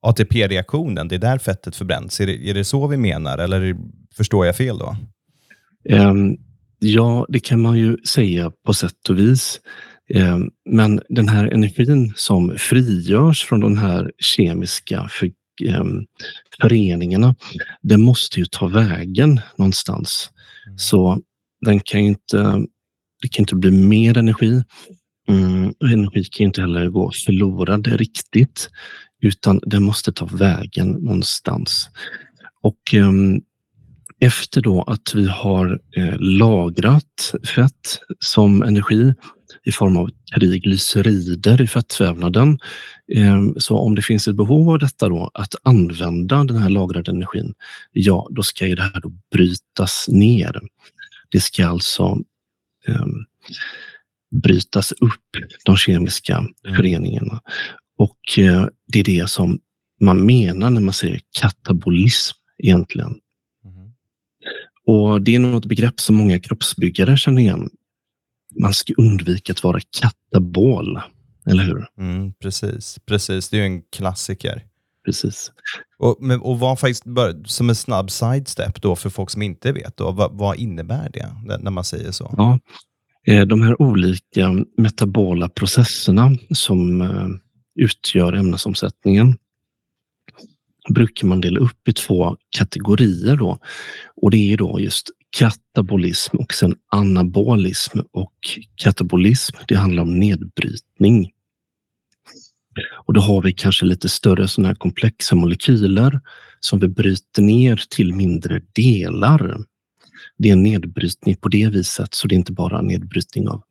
ATP-reaktionen, 0.00 1.08
det 1.08 1.14
är 1.14 1.18
där 1.18 1.38
fettet 1.38 1.76
förbränns. 1.76 2.20
Är 2.20 2.26
det, 2.26 2.50
är 2.50 2.54
det 2.54 2.64
så 2.64 2.86
vi 2.86 2.96
menar, 2.96 3.38
eller 3.38 3.76
förstår 4.16 4.46
jag 4.46 4.56
fel 4.56 4.78
då? 4.78 4.96
Um, 5.90 6.36
ja, 6.78 7.26
det 7.28 7.40
kan 7.40 7.60
man 7.60 7.78
ju 7.78 7.96
säga 7.96 8.52
på 8.66 8.74
sätt 8.74 9.08
och 9.08 9.18
vis. 9.18 9.60
Um, 10.14 10.50
men 10.70 11.00
den 11.08 11.28
här 11.28 11.46
energin 11.46 12.12
som 12.16 12.58
frigörs 12.58 13.44
från 13.44 13.60
de 13.60 13.78
här 13.78 14.12
kemiska 14.18 15.08
för, 15.10 15.30
um, 15.80 16.06
föreningarna, 16.60 17.34
den 17.82 18.02
måste 18.02 18.40
ju 18.40 18.46
ta 18.46 18.66
vägen 18.66 19.40
någonstans. 19.56 20.30
Mm. 20.66 20.78
Så 20.78 21.20
den 21.60 21.80
kan 21.80 22.00
inte, 22.00 22.66
det 23.26 23.30
kan 23.30 23.42
inte 23.42 23.54
bli 23.54 23.70
mer 23.70 24.18
energi. 24.18 24.62
Mm, 25.28 25.74
energi 25.92 26.24
kan 26.24 26.46
inte 26.46 26.60
heller 26.60 26.88
gå 26.88 27.10
förlorad 27.26 27.86
riktigt, 27.86 28.70
utan 29.22 29.60
den 29.66 29.82
måste 29.82 30.12
ta 30.12 30.26
vägen 30.26 30.88
någonstans. 30.90 31.90
Och 32.62 32.94
um, 32.94 33.40
efter 34.20 34.60
då 34.60 34.82
att 34.82 35.14
vi 35.14 35.26
har 35.26 35.80
eh, 35.96 36.14
lagrat 36.18 37.34
fett 37.54 38.00
som 38.20 38.62
energi 38.62 39.14
i 39.64 39.72
form 39.72 39.96
av 39.96 40.10
triglycerider 40.34 41.62
i 41.62 41.66
fettvävnaden. 41.66 42.58
Eh, 43.12 43.42
så 43.56 43.78
om 43.78 43.94
det 43.94 44.02
finns 44.02 44.28
ett 44.28 44.36
behov 44.36 44.70
av 44.70 44.78
detta 44.78 45.08
då, 45.08 45.30
att 45.34 45.54
använda 45.62 46.44
den 46.44 46.56
här 46.56 46.70
lagrade 46.70 47.10
energin, 47.10 47.54
ja, 47.92 48.28
då 48.30 48.42
ska 48.42 48.66
ju 48.66 48.74
det 48.74 48.82
här 48.82 49.00
då 49.00 49.12
brytas 49.32 50.06
ner. 50.08 50.60
Det 51.30 51.40
ska 51.40 51.66
alltså 51.66 52.18
brytas 54.42 54.92
upp, 54.92 55.36
de 55.64 55.76
kemiska 55.76 56.36
mm. 56.36 56.76
föreningarna. 56.76 57.40
Och 57.98 58.38
eh, 58.38 58.68
det 58.86 59.00
är 59.00 59.04
det 59.04 59.30
som 59.30 59.60
man 60.00 60.26
menar 60.26 60.70
när 60.70 60.80
man 60.80 60.94
säger 60.94 61.20
katabolism 61.40 62.36
egentligen. 62.58 63.20
Mm. 63.64 63.92
Och 64.86 65.22
Det 65.22 65.34
är 65.34 65.38
något 65.38 65.66
begrepp 65.66 66.00
som 66.00 66.16
många 66.16 66.40
kroppsbyggare 66.40 67.16
känner 67.16 67.40
igen. 67.40 67.70
Man 68.60 68.74
ska 68.74 68.94
undvika 68.96 69.52
att 69.52 69.62
vara 69.62 69.80
katabol, 70.00 71.00
eller 71.46 71.62
hur? 71.62 71.86
Mm, 71.98 72.32
precis, 72.32 72.98
precis. 73.06 73.48
Det 73.48 73.56
är 73.56 73.60
ju 73.60 73.66
en 73.66 73.82
klassiker. 73.82 74.62
Precis. 75.06 75.52
Och, 75.98 76.16
men, 76.20 76.40
och 76.40 76.58
vad 76.58 76.80
faktiskt, 76.80 77.04
som 77.44 77.68
en 77.68 77.74
snabb 77.74 78.10
sidestep 78.10 78.82
då 78.82 78.96
för 78.96 79.10
folk 79.10 79.30
som 79.30 79.42
inte 79.42 79.72
vet, 79.72 79.96
då, 79.96 80.10
vad, 80.10 80.38
vad 80.38 80.56
innebär 80.56 81.10
det 81.12 81.58
när 81.60 81.70
man 81.70 81.84
säger 81.84 82.10
så? 82.10 82.34
Ja, 82.36 82.58
eh, 83.26 83.46
de 83.46 83.62
här 83.62 83.82
olika 83.82 84.52
metabola 84.76 85.48
processerna 85.48 86.30
som 86.50 87.00
eh, 87.00 87.28
utgör 87.78 88.32
ämnesomsättningen 88.32 89.36
brukar 90.88 91.26
man 91.26 91.40
dela 91.40 91.60
upp 91.60 91.88
i 91.88 91.92
två 91.92 92.36
kategorier. 92.50 93.36
Då. 93.36 93.58
Och 94.22 94.30
Det 94.30 94.52
är 94.52 94.56
då 94.56 94.80
just 94.80 95.10
katabolism 95.38 96.36
och 96.36 96.54
sen 96.54 96.74
anabolism. 96.92 97.98
Och 98.12 98.34
katabolism, 98.76 99.56
det 99.68 99.74
handlar 99.74 100.02
om 100.02 100.18
nedbrytning. 100.18 101.30
Och 103.06 103.14
då 103.14 103.20
har 103.20 103.42
vi 103.42 103.52
kanske 103.52 103.86
lite 103.86 104.08
större 104.08 104.48
sådana 104.48 104.68
här 104.68 104.74
komplexa 104.74 105.36
molekyler 105.36 106.20
som 106.60 106.78
vi 106.78 106.88
bryter 106.88 107.42
ner 107.42 107.82
till 107.90 108.14
mindre 108.14 108.60
delar. 108.72 109.58
Det 110.38 110.48
är 110.48 110.52
en 110.52 110.62
nedbrytning 110.62 111.36
på 111.36 111.48
det 111.48 111.68
viset, 111.68 112.14
så 112.14 112.28
det 112.28 112.34
är 112.34 112.36
inte 112.36 112.52
bara 112.52 112.82
nedbrytning 112.82 113.48
av 113.48 113.62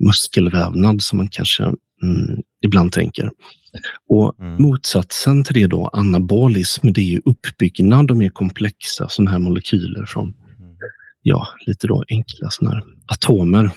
muskelvävnad 0.00 1.02
som 1.02 1.16
man 1.16 1.28
kanske 1.28 1.64
mm, 2.02 2.42
ibland 2.64 2.92
tänker. 2.92 3.30
Och 4.08 4.40
mm. 4.40 4.62
Motsatsen 4.62 5.44
till 5.44 5.54
det 5.54 5.66
då, 5.66 5.88
anabolism, 5.92 6.92
det 6.92 7.00
är 7.00 7.10
ju 7.10 7.22
uppbyggnad 7.24 8.10
och 8.10 8.16
mer 8.16 8.28
komplexa 8.28 9.08
sådana 9.08 9.30
här 9.30 9.38
molekyler 9.38 10.06
från 10.06 10.24
mm. 10.24 10.76
ja, 11.22 11.48
lite 11.66 11.86
då 11.86 12.04
enkla 12.08 12.50
sådana 12.50 12.74
här 12.74 12.84
atomer. 13.06 13.70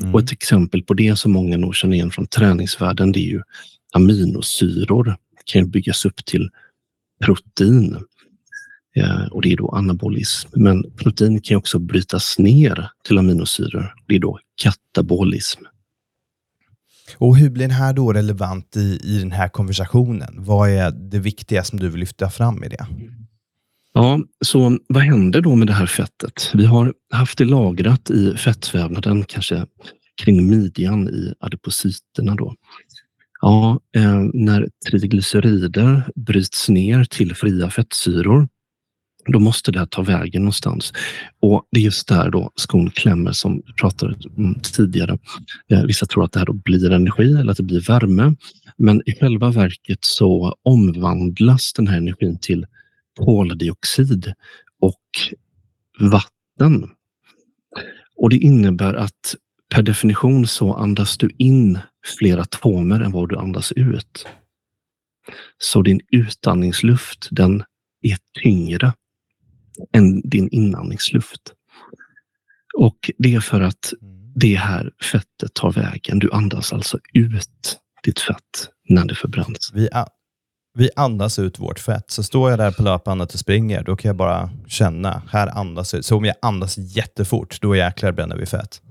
Mm. 0.00 0.14
Och 0.14 0.20
ett 0.20 0.32
exempel 0.32 0.82
på 0.82 0.94
det 0.94 1.16
som 1.16 1.32
många 1.32 1.56
nog 1.56 1.76
känner 1.76 1.94
igen 1.94 2.10
från 2.10 2.26
träningsvärlden, 2.26 3.12
det 3.12 3.20
är 3.20 3.30
ju 3.30 3.42
aminosyror. 3.92 5.04
Det 5.04 5.52
kan 5.52 5.70
byggas 5.70 6.04
upp 6.04 6.24
till 6.24 6.50
protein. 7.24 7.96
Eh, 8.96 9.26
och 9.26 9.42
det 9.42 9.52
är 9.52 9.56
då 9.56 9.68
anabolism. 9.68 10.48
Men 10.52 10.92
protein 10.96 11.40
kan 11.40 11.56
också 11.56 11.78
brytas 11.78 12.38
ner 12.38 12.90
till 13.04 13.18
aminosyror. 13.18 13.94
Det 14.06 14.14
är 14.14 14.18
då 14.18 14.38
katabolism. 14.62 15.60
Och 17.18 17.36
hur 17.36 17.50
blir 17.50 17.62
den 17.62 17.76
här 17.76 17.92
då 17.92 18.12
relevant 18.12 18.76
i, 18.76 19.00
i 19.04 19.18
den 19.18 19.32
här 19.32 19.48
konversationen? 19.48 20.34
Vad 20.38 20.70
är 20.70 20.90
det 20.90 21.18
viktiga 21.18 21.64
som 21.64 21.78
du 21.78 21.88
vill 21.88 22.00
lyfta 22.00 22.30
fram 22.30 22.64
i 22.64 22.68
det? 22.68 22.86
Ja, 23.94 24.20
så 24.44 24.78
vad 24.88 25.02
händer 25.02 25.40
då 25.40 25.54
med 25.54 25.66
det 25.66 25.72
här 25.72 25.86
fettet? 25.86 26.50
Vi 26.54 26.64
har 26.64 26.94
haft 27.10 27.38
det 27.38 27.44
lagrat 27.44 28.10
i 28.10 28.36
fettvävnaden, 28.36 29.24
kanske 29.24 29.66
kring 30.22 30.50
midjan 30.50 31.08
i 31.08 31.34
adipocyterna. 31.40 32.34
Då. 32.34 32.54
Ja, 33.40 33.80
eh, 33.96 34.20
när 34.34 34.68
triglycerider 34.90 36.08
bryts 36.14 36.68
ner 36.68 37.04
till 37.04 37.34
fria 37.34 37.70
fettsyror 37.70 38.48
då 39.26 39.38
måste 39.38 39.72
det 39.72 39.86
ta 39.86 40.02
vägen 40.02 40.42
någonstans. 40.42 40.92
Och 41.40 41.68
det 41.70 41.80
är 41.80 41.84
just 41.84 42.08
där 42.08 42.30
då 42.30 42.50
skon 42.54 42.90
klämmer 42.90 43.32
som 43.32 43.62
vi 43.66 43.72
pratade 43.72 44.16
om 44.36 44.60
tidigare. 44.62 45.18
Eh, 45.70 45.82
vissa 45.82 46.06
tror 46.06 46.24
att 46.24 46.32
det 46.32 46.38
här 46.38 46.46
då 46.46 46.52
blir 46.52 46.92
energi 46.92 47.32
eller 47.32 47.50
att 47.50 47.56
det 47.56 47.62
blir 47.62 47.80
värme. 47.80 48.36
Men 48.76 49.02
i 49.06 49.14
själva 49.20 49.50
verket 49.50 49.98
så 50.00 50.54
omvandlas 50.62 51.72
den 51.72 51.86
här 51.86 51.96
energin 51.96 52.38
till 52.38 52.66
koldioxid 53.16 54.32
och 54.80 55.00
vatten. 55.98 56.90
Och 58.16 58.30
det 58.30 58.36
innebär 58.36 58.94
att 58.94 59.36
per 59.68 59.82
definition 59.82 60.46
så 60.46 60.74
andas 60.74 61.18
du 61.18 61.30
in 61.38 61.78
fler 62.18 62.38
atomer 62.38 63.00
än 63.00 63.12
vad 63.12 63.28
du 63.28 63.36
andas 63.36 63.72
ut. 63.72 64.26
Så 65.58 65.82
din 65.82 66.00
utandningsluft 66.10 67.28
den 67.30 67.64
är 68.02 68.18
tyngre 68.42 68.92
än 69.92 70.20
din 70.20 70.48
inandningsluft. 70.48 71.52
Och 72.78 73.10
det 73.18 73.34
är 73.34 73.40
för 73.40 73.60
att 73.60 73.92
mm. 74.02 74.32
det 74.36 74.54
här 74.54 74.92
fettet 75.12 75.54
tar 75.54 75.72
vägen. 75.72 76.18
Du 76.18 76.32
andas 76.32 76.72
alltså 76.72 76.98
ut 77.12 77.78
ditt 78.02 78.20
fett 78.20 78.68
när 78.88 79.04
det 79.04 79.14
förbränns. 79.14 79.70
Vi, 79.74 79.88
vi 80.74 80.90
andas 80.96 81.38
ut 81.38 81.58
vårt 81.58 81.78
fett. 81.78 82.10
Så 82.10 82.22
står 82.22 82.50
jag 82.50 82.58
där 82.58 82.70
på 82.70 82.82
löpbandet 82.82 83.34
och 83.34 83.40
springer, 83.40 83.82
då 83.82 83.96
kan 83.96 84.08
jag 84.08 84.16
bara 84.16 84.50
känna, 84.66 85.22
här 85.30 85.58
andas 85.58 85.94
ut. 85.94 86.06
Så 86.06 86.16
om 86.16 86.24
jag 86.24 86.36
andas 86.42 86.78
jättefort, 86.78 87.60
då 87.60 87.76
jäklar 87.76 88.12
bränner 88.12 88.36
vi 88.36 88.46
fett. 88.46 88.82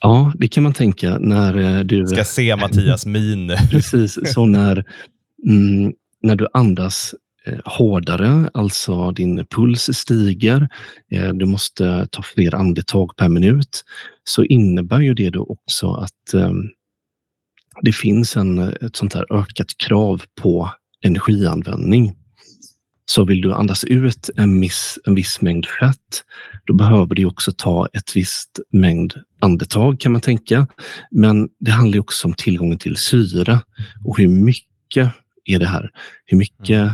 Ja, 0.00 0.32
det 0.38 0.48
kan 0.48 0.62
man 0.62 0.72
tänka 0.72 1.18
när 1.18 1.58
eh, 1.58 1.80
du... 1.80 2.06
Ska 2.06 2.24
se 2.24 2.56
Mattias 2.56 3.06
min. 3.06 3.56
Precis, 3.70 4.18
så 4.32 4.46
när, 4.46 4.84
mm, 5.46 5.92
när 6.22 6.36
du 6.36 6.46
andas 6.52 7.14
Eh, 7.44 7.58
hårdare, 7.64 8.50
alltså 8.54 9.10
din 9.10 9.46
puls 9.46 9.90
stiger, 9.92 10.68
eh, 11.10 11.28
du 11.28 11.46
måste 11.46 12.08
ta 12.10 12.22
fler 12.22 12.54
andetag 12.54 13.16
per 13.16 13.28
minut, 13.28 13.84
så 14.24 14.44
innebär 14.44 15.00
ju 15.00 15.14
det 15.14 15.30
då 15.30 15.46
också 15.48 15.92
att 15.92 16.34
ehm, 16.34 16.68
det 17.82 17.92
finns 17.92 18.36
en, 18.36 18.58
ett 18.58 18.96
sånt 18.96 19.14
här 19.14 19.26
ökat 19.30 19.76
krav 19.76 20.22
på 20.42 20.70
energianvändning. 21.02 22.16
Så 23.04 23.24
vill 23.24 23.40
du 23.40 23.52
andas 23.52 23.84
ut 23.84 24.30
en 24.36 24.60
viss, 24.60 24.98
en 25.04 25.14
viss 25.14 25.40
mängd 25.40 25.66
fett, 25.66 26.24
då 26.64 26.74
behöver 26.74 27.14
du 27.14 27.24
också 27.24 27.52
ta 27.52 27.88
ett 27.92 28.16
visst 28.16 28.60
mängd 28.72 29.14
andetag 29.40 30.00
kan 30.00 30.12
man 30.12 30.20
tänka. 30.20 30.66
Men 31.10 31.48
det 31.60 31.70
handlar 31.70 31.98
också 31.98 32.28
om 32.28 32.34
tillgången 32.34 32.78
till 32.78 32.96
syre 32.96 33.60
och 34.04 34.18
hur 34.18 34.28
mycket 34.28 35.12
är 35.44 35.58
det 35.58 35.66
här? 35.66 35.90
Hur 36.24 36.38
mycket 36.38 36.92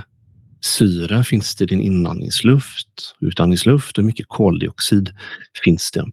syre 0.60 1.24
finns 1.24 1.56
det 1.56 1.64
i 1.64 1.66
din 1.66 1.80
inandningsluft, 1.80 3.14
utandningsluft 3.20 3.98
och 3.98 4.04
mycket 4.04 4.28
koldioxid 4.28 5.10
finns 5.64 5.90
det. 5.90 6.06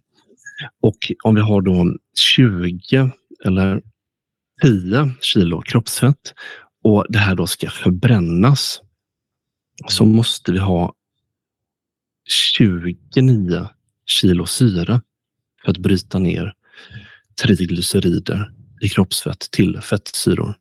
Och 0.82 1.12
om 1.24 1.34
vi 1.34 1.40
har 1.40 1.62
då 1.62 1.96
20 2.18 3.10
eller 3.44 3.82
10 4.62 5.10
kilo 5.20 5.62
kroppsfett 5.62 6.34
och 6.86 7.06
det 7.08 7.18
här 7.18 7.34
då 7.34 7.46
ska 7.46 7.70
förbrännas 7.70 8.80
så 9.88 10.04
måste 10.04 10.52
vi 10.52 10.58
ha 10.58 10.94
29 12.54 13.68
kilo 14.06 14.46
syre 14.46 15.00
för 15.64 15.70
att 15.70 15.78
bryta 15.78 16.18
ner 16.18 16.52
triglycerider 17.42 18.52
i 18.80 18.88
kroppsfett 18.88 19.50
till 19.50 19.80
fettsyror. 19.80 20.54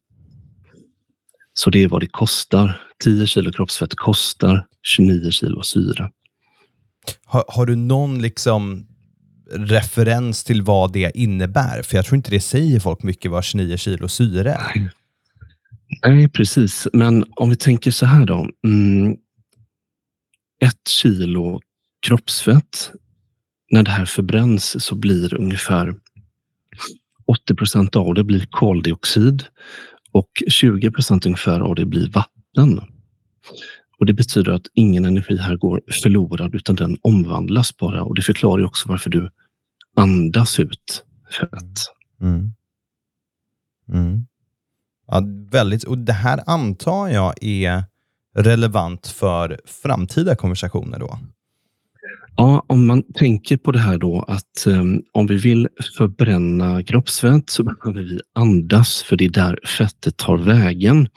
Så 1.53 1.69
det 1.69 1.83
är 1.83 1.87
vad 1.87 2.01
det 2.01 2.07
kostar. 2.07 2.81
10 3.03 3.27
kilo 3.27 3.51
kroppsfett 3.51 3.95
kostar 3.95 4.67
29 4.83 5.31
kilo 5.31 5.63
syre. 5.63 6.11
Har, 7.25 7.45
har, 7.47 7.65
du 7.65 7.75
någon 7.75 8.21
liksom 8.21 8.87
referens 9.51 10.43
till 10.43 10.61
vad 10.61 10.93
det 10.93 11.11
innebär? 11.17 11.81
För 11.81 11.95
jag 11.95 12.05
tror 12.05 12.17
inte 12.17 12.31
det 12.31 12.41
säger 12.41 12.79
folk 12.79 13.03
mycket 13.03 13.31
vad 13.31 13.43
29 13.43 13.77
kilo 13.77 14.07
syre 14.07 14.53
är. 14.53 14.71
Nej, 14.75 14.89
Nej, 16.03 16.29
precis. 16.29 16.87
Men 16.93 17.25
om 17.35 17.49
vi 17.49 17.55
tänker 17.55 17.91
så 17.91 18.05
här 18.05 18.25
då. 18.25 18.49
Mm, 18.67 19.17
ett 20.61 20.87
kilo 20.87 21.61
kroppsfett, 22.07 22.91
när 23.71 23.83
det 23.83 23.91
här 23.91 24.05
förbränns 24.05 24.85
så 24.85 24.95
blir 24.95 25.33
ungefär 25.33 25.95
80 27.25 27.55
procent 27.55 27.95
av 27.95 28.13
det 28.13 28.23
blir 28.23 28.45
koldioxid 28.51 29.43
och 30.11 30.43
20 30.47 30.91
procent 30.91 31.25
ungefär 31.25 31.59
av 31.59 31.75
det 31.75 31.85
blir 31.85 32.09
vatten. 32.09 32.81
Och 33.99 34.05
Det 34.05 34.13
betyder 34.13 34.51
att 34.51 34.67
ingen 34.73 35.05
energi 35.05 35.37
här 35.37 35.55
går 35.55 35.81
förlorad 36.03 36.55
utan 36.55 36.75
den 36.75 36.97
omvandlas 37.01 37.77
bara 37.77 38.03
och 38.03 38.15
det 38.15 38.21
förklarar 38.21 38.65
också 38.65 38.89
varför 38.89 39.09
du 39.09 39.29
andas 39.95 40.59
ut 40.59 41.05
fett. 41.39 41.79
Mm. 42.21 42.53
Mm. 43.89 44.07
mm. 44.07 44.25
Ja, 45.07 45.23
väldigt, 45.51 45.83
och 45.83 45.97
Det 45.97 46.13
här 46.13 46.43
antar 46.45 47.07
jag 47.07 47.33
är 47.43 47.83
relevant 48.35 49.07
för 49.07 49.59
framtida 49.65 50.35
konversationer 50.35 50.99
då? 50.99 51.19
Ja, 52.37 52.65
om 52.67 52.87
man 52.87 53.03
tänker 53.13 53.57
på 53.57 53.71
det 53.71 53.79
här 53.79 53.97
då 53.97 54.25
att 54.27 54.67
um, 54.67 55.03
om 55.11 55.27
vi 55.27 55.37
vill 55.37 55.67
förbränna 55.97 56.83
kroppsfett 56.83 57.49
så 57.49 57.63
behöver 57.63 58.01
vi 58.01 58.21
andas 58.33 59.03
för 59.03 59.15
det 59.15 59.25
är 59.25 59.29
där 59.29 59.59
fettet 59.77 60.17
tar 60.17 60.37
vägen. 60.37 61.07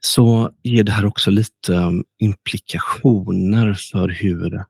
Så 0.00 0.50
ger 0.62 0.84
det 0.84 0.92
här 0.92 1.04
också 1.04 1.30
lite 1.30 1.72
um, 1.72 2.04
implikationer 2.18 3.74
för 3.74 4.08
hur, 4.08 4.64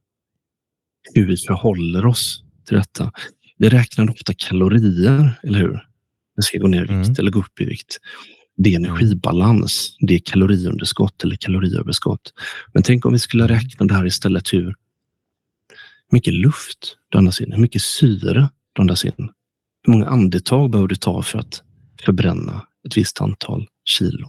hur 1.14 1.26
vi 1.26 1.36
förhåller 1.36 2.06
oss 2.06 2.42
till 2.66 2.76
detta. 2.76 3.12
Vi 3.58 3.68
räknar 3.68 4.10
ofta 4.10 4.32
kalorier, 4.36 5.40
eller 5.42 5.58
hur? 5.58 5.91
Det 6.36 6.42
ska 6.42 6.58
gå 6.58 6.68
ner 6.68 6.78
i 6.78 6.80
vikt 6.80 6.90
mm. 6.90 7.14
eller 7.18 7.30
gå 7.30 7.38
upp 7.38 7.60
i 7.60 7.64
vikt. 7.64 7.98
Det 8.56 8.72
är 8.72 8.76
energibalans, 8.76 9.96
det 10.00 10.14
är 10.14 10.18
kaloriunderskott 10.18 11.24
eller 11.24 11.36
kaloriöverskott. 11.36 12.32
Men 12.72 12.82
tänk 12.82 13.06
om 13.06 13.12
vi 13.12 13.18
skulle 13.18 13.44
mm. 13.44 13.56
räkna 13.56 13.86
det 13.86 13.94
här 13.94 14.06
istället 14.06 14.52
hur 14.52 14.74
mycket 16.10 16.34
luft 16.34 16.96
du 17.08 17.18
andas 17.18 17.40
in, 17.40 17.52
hur 17.52 17.60
mycket 17.60 17.82
syre 17.82 18.50
du 18.72 18.82
andas 18.82 19.04
in. 19.04 19.30
Hur 19.86 19.92
många 19.92 20.06
andetag 20.06 20.70
behöver 20.70 20.88
du 20.88 20.96
ta 20.96 21.22
för 21.22 21.38
att 21.38 21.62
förbränna 22.04 22.66
ett 22.86 22.96
visst 22.96 23.20
antal 23.20 23.68
kilo 23.84 24.28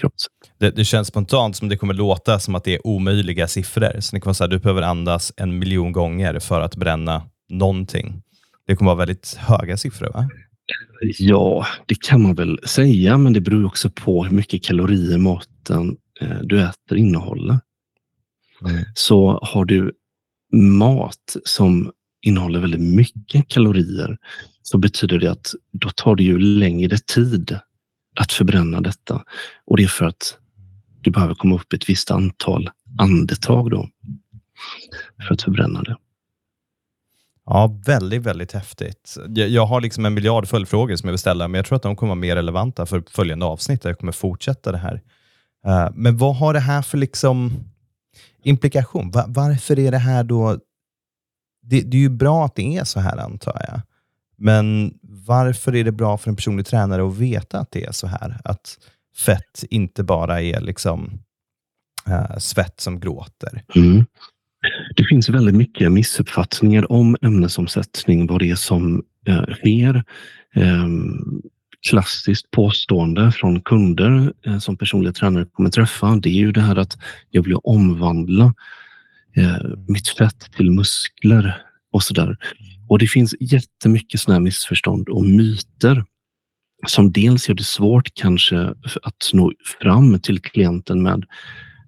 kroppsfett? 0.00 0.32
Det, 0.58 0.70
det, 0.70 0.84
känns 0.84 1.08
spontant 1.08 1.56
som 1.56 1.68
det 1.68 1.76
kommer 1.76 1.94
låta 1.94 2.38
som 2.38 2.54
att 2.54 2.64
det 2.64 2.74
är 2.74 2.86
omöjliga 2.86 3.48
siffror. 3.48 4.00
Så 4.00 4.16
det 4.16 4.20
kommer 4.20 4.30
vara 4.30 4.34
så 4.34 4.44
här, 4.44 4.48
du 4.48 4.58
behöver 4.58 4.82
andas 4.82 5.32
en 5.36 5.58
miljon 5.58 5.92
gånger 5.92 6.38
för 6.38 6.60
att 6.60 6.76
bränna 6.76 7.22
någonting. 7.48 8.22
Det 8.66 8.76
kommer 8.76 8.88
vara 8.88 8.98
väldigt 8.98 9.34
höga 9.34 9.76
siffror, 9.76 10.10
va? 10.12 10.28
Ja, 11.18 11.66
det 11.86 12.02
kan 12.02 12.22
man 12.22 12.34
väl 12.34 12.58
säga, 12.64 13.18
men 13.18 13.32
det 13.32 13.40
beror 13.40 13.66
också 13.66 13.90
på 13.90 14.24
hur 14.24 14.36
mycket 14.36 14.64
kalorier 14.64 15.18
maten 15.18 15.96
eh, 16.20 16.38
du 16.42 16.62
äter 16.62 16.98
innehåller. 16.98 17.58
Mm. 18.60 18.84
Så 18.94 19.38
har 19.42 19.64
du 19.64 19.92
mat 20.52 21.36
som 21.44 21.92
innehåller 22.22 22.60
väldigt 22.60 22.80
mycket 22.80 23.48
kalorier 23.48 24.18
så 24.62 24.78
betyder 24.78 25.18
det 25.18 25.30
att 25.30 25.54
då 25.72 25.90
tar 25.90 26.16
det 26.16 26.22
ju 26.22 26.38
längre 26.38 26.98
tid 26.98 27.58
att 28.16 28.32
förbränna 28.32 28.80
detta. 28.80 29.24
Och 29.64 29.76
det 29.76 29.82
är 29.82 29.88
för 29.88 30.04
att 30.04 30.38
du 31.00 31.10
behöver 31.10 31.34
komma 31.34 31.54
upp 31.54 31.72
ett 31.72 31.88
visst 31.88 32.10
antal 32.10 32.70
andetag 32.98 33.70
då 33.70 33.88
för 35.26 35.34
att 35.34 35.42
förbränna 35.42 35.82
det. 35.82 35.96
Ja, 37.46 37.80
väldigt, 37.84 38.22
väldigt 38.22 38.52
häftigt. 38.52 39.16
Jag, 39.28 39.48
jag 39.48 39.66
har 39.66 39.80
liksom 39.80 40.06
en 40.06 40.14
miljard 40.14 40.48
följdfrågor 40.48 40.96
som 40.96 41.08
jag 41.08 41.12
vill 41.12 41.18
ställa, 41.18 41.48
men 41.48 41.58
jag 41.58 41.66
tror 41.66 41.76
att 41.76 41.82
de 41.82 41.96
kommer 41.96 42.08
vara 42.08 42.20
mer 42.20 42.36
relevanta 42.36 42.86
för 42.86 43.02
följande 43.10 43.46
avsnitt 43.46 43.82
där 43.82 43.90
jag 43.90 43.98
kommer 43.98 44.12
fortsätta 44.12 44.72
det 44.72 44.78
här. 44.78 45.02
Uh, 45.66 45.90
men 45.94 46.16
vad 46.16 46.36
har 46.36 46.54
det 46.54 46.60
här 46.60 46.82
för 46.82 46.98
liksom 46.98 47.52
implikation? 48.42 49.10
Va 49.10 49.24
varför 49.28 49.78
är 49.78 49.90
det 49.90 49.98
här 49.98 50.24
då... 50.24 50.58
Det, 51.62 51.80
det, 51.80 51.96
är 51.96 52.00
ju 52.00 52.08
bra 52.08 52.44
att 52.44 52.54
det 52.54 52.76
är 52.76 52.84
så 52.84 53.00
här, 53.00 53.16
antar 53.16 53.64
jag. 53.68 53.80
Men 54.36 54.94
varför 55.02 55.74
är 55.74 55.84
det 55.84 55.92
bra 55.92 56.18
för 56.18 56.30
en 56.30 56.36
personlig 56.36 56.66
tränare 56.66 57.08
att 57.08 57.16
veta 57.16 57.58
att 57.58 57.70
det 57.70 57.84
är 57.84 57.92
så 57.92 58.06
här? 58.06 58.40
Att 58.44 58.78
fett 59.16 59.64
inte 59.70 60.02
bara 60.02 60.42
är 60.42 60.60
liksom 60.60 61.22
uh, 62.08 62.38
svett 62.38 62.80
som 62.80 63.00
gråter. 63.00 63.64
Mm. 63.74 64.04
Det 64.96 65.04
finns 65.04 65.28
väldigt 65.28 65.54
mycket 65.54 65.92
missuppfattningar 65.92 66.92
om 66.92 67.16
ämnesomsättning, 67.22 68.26
vad 68.26 68.40
det 68.40 68.50
är 68.50 68.54
som 68.54 69.02
eh, 69.26 69.44
sker. 69.54 70.04
Eh, 70.54 70.86
klassiskt 71.88 72.50
påstående 72.50 73.32
från 73.32 73.60
kunder 73.60 74.32
eh, 74.46 74.58
som 74.58 74.76
personliga 74.76 75.12
tränare 75.12 75.46
kommer 75.52 75.70
träffa, 75.70 76.16
det 76.16 76.28
är 76.28 76.32
ju 76.32 76.52
det 76.52 76.60
här 76.60 76.76
att 76.76 76.98
jag 77.30 77.42
vill 77.42 77.56
omvandla 77.62 78.54
eh, 79.36 79.56
mitt 79.88 80.08
fett 80.08 80.52
till 80.56 80.70
muskler 80.70 81.62
och 81.92 82.02
så 82.02 82.14
där. 82.14 82.36
Och 82.88 82.98
det 82.98 83.06
finns 83.06 83.34
jättemycket 83.40 84.20
sådana 84.20 84.40
missförstånd 84.40 85.08
och 85.08 85.24
myter 85.24 86.04
som 86.86 87.12
dels 87.12 87.48
gör 87.48 87.56
det 87.56 87.64
svårt 87.64 88.14
kanske 88.14 88.74
att 89.02 89.30
nå 89.32 89.52
fram 89.80 90.20
till 90.20 90.40
klienten 90.40 91.02
med 91.02 91.24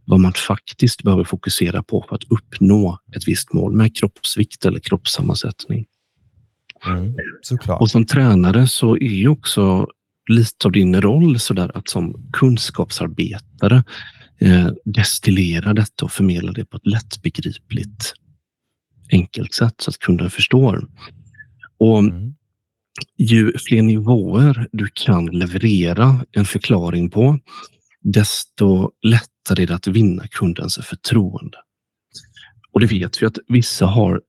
vad 0.09 0.21
man 0.21 0.33
faktiskt 0.33 1.03
behöver 1.03 1.25
fokusera 1.25 1.83
på 1.83 2.05
för 2.09 2.15
att 2.15 2.25
uppnå 2.31 2.99
ett 3.17 3.29
visst 3.29 3.53
mål 3.53 3.73
med 3.73 3.97
kroppsvikt 3.97 4.65
eller 4.65 4.81
kroppssammansättning. 4.81 5.87
Mm, 6.87 7.15
och 7.81 7.91
som 7.91 8.07
tränare 8.07 8.67
så 8.67 8.97
är 8.97 9.15
ju 9.15 9.29
också 9.29 9.87
lite 10.29 10.69
av 10.69 10.73
din 10.73 11.01
roll 11.01 11.41
så 11.41 11.55
där 11.55 11.77
att 11.77 11.89
som 11.89 12.31
kunskapsarbetare 12.33 13.85
eh, 14.39 14.69
destillera 14.85 15.75
detta 15.75 16.05
och 16.05 16.13
förmedla 16.13 16.53
det 16.53 16.65
på 16.65 16.77
ett 16.77 16.87
lättbegripligt 16.87 18.15
enkelt 19.13 19.55
sätt 19.55 19.75
så 19.79 19.91
att 19.91 19.99
kunden 19.99 20.31
förstår. 20.31 20.89
Och 21.79 21.99
mm. 21.99 22.35
Ju 23.17 23.53
fler 23.59 23.83
nivåer 23.83 24.69
du 24.73 24.89
kan 24.93 25.27
leverera 25.27 26.25
en 26.33 26.45
förklaring 26.45 27.11
på, 27.11 27.39
desto 28.01 28.91
lättare 29.03 29.38
är 29.55 29.67
det 29.67 29.75
att 29.75 29.87
vinna 29.87 30.27
kundens 30.29 30.79
förtroende. 30.83 31.59
Och 32.73 32.81
det 32.81 32.87
vet 32.87 33.23
vi 33.23 33.27
att 33.27 33.39
vissa 33.49 33.87
har, 33.87 34.21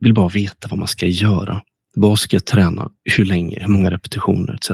vill 0.00 0.14
bara 0.14 0.28
veta 0.28 0.68
vad 0.68 0.78
man 0.78 0.88
ska 0.88 1.06
göra. 1.06 1.62
Vad 1.96 2.18
ska 2.18 2.36
jag 2.36 2.44
träna? 2.44 2.90
Hur 3.04 3.24
länge? 3.24 3.60
Hur 3.60 3.68
många 3.68 3.90
repetitioner 3.90 4.54
etc. 4.54 4.70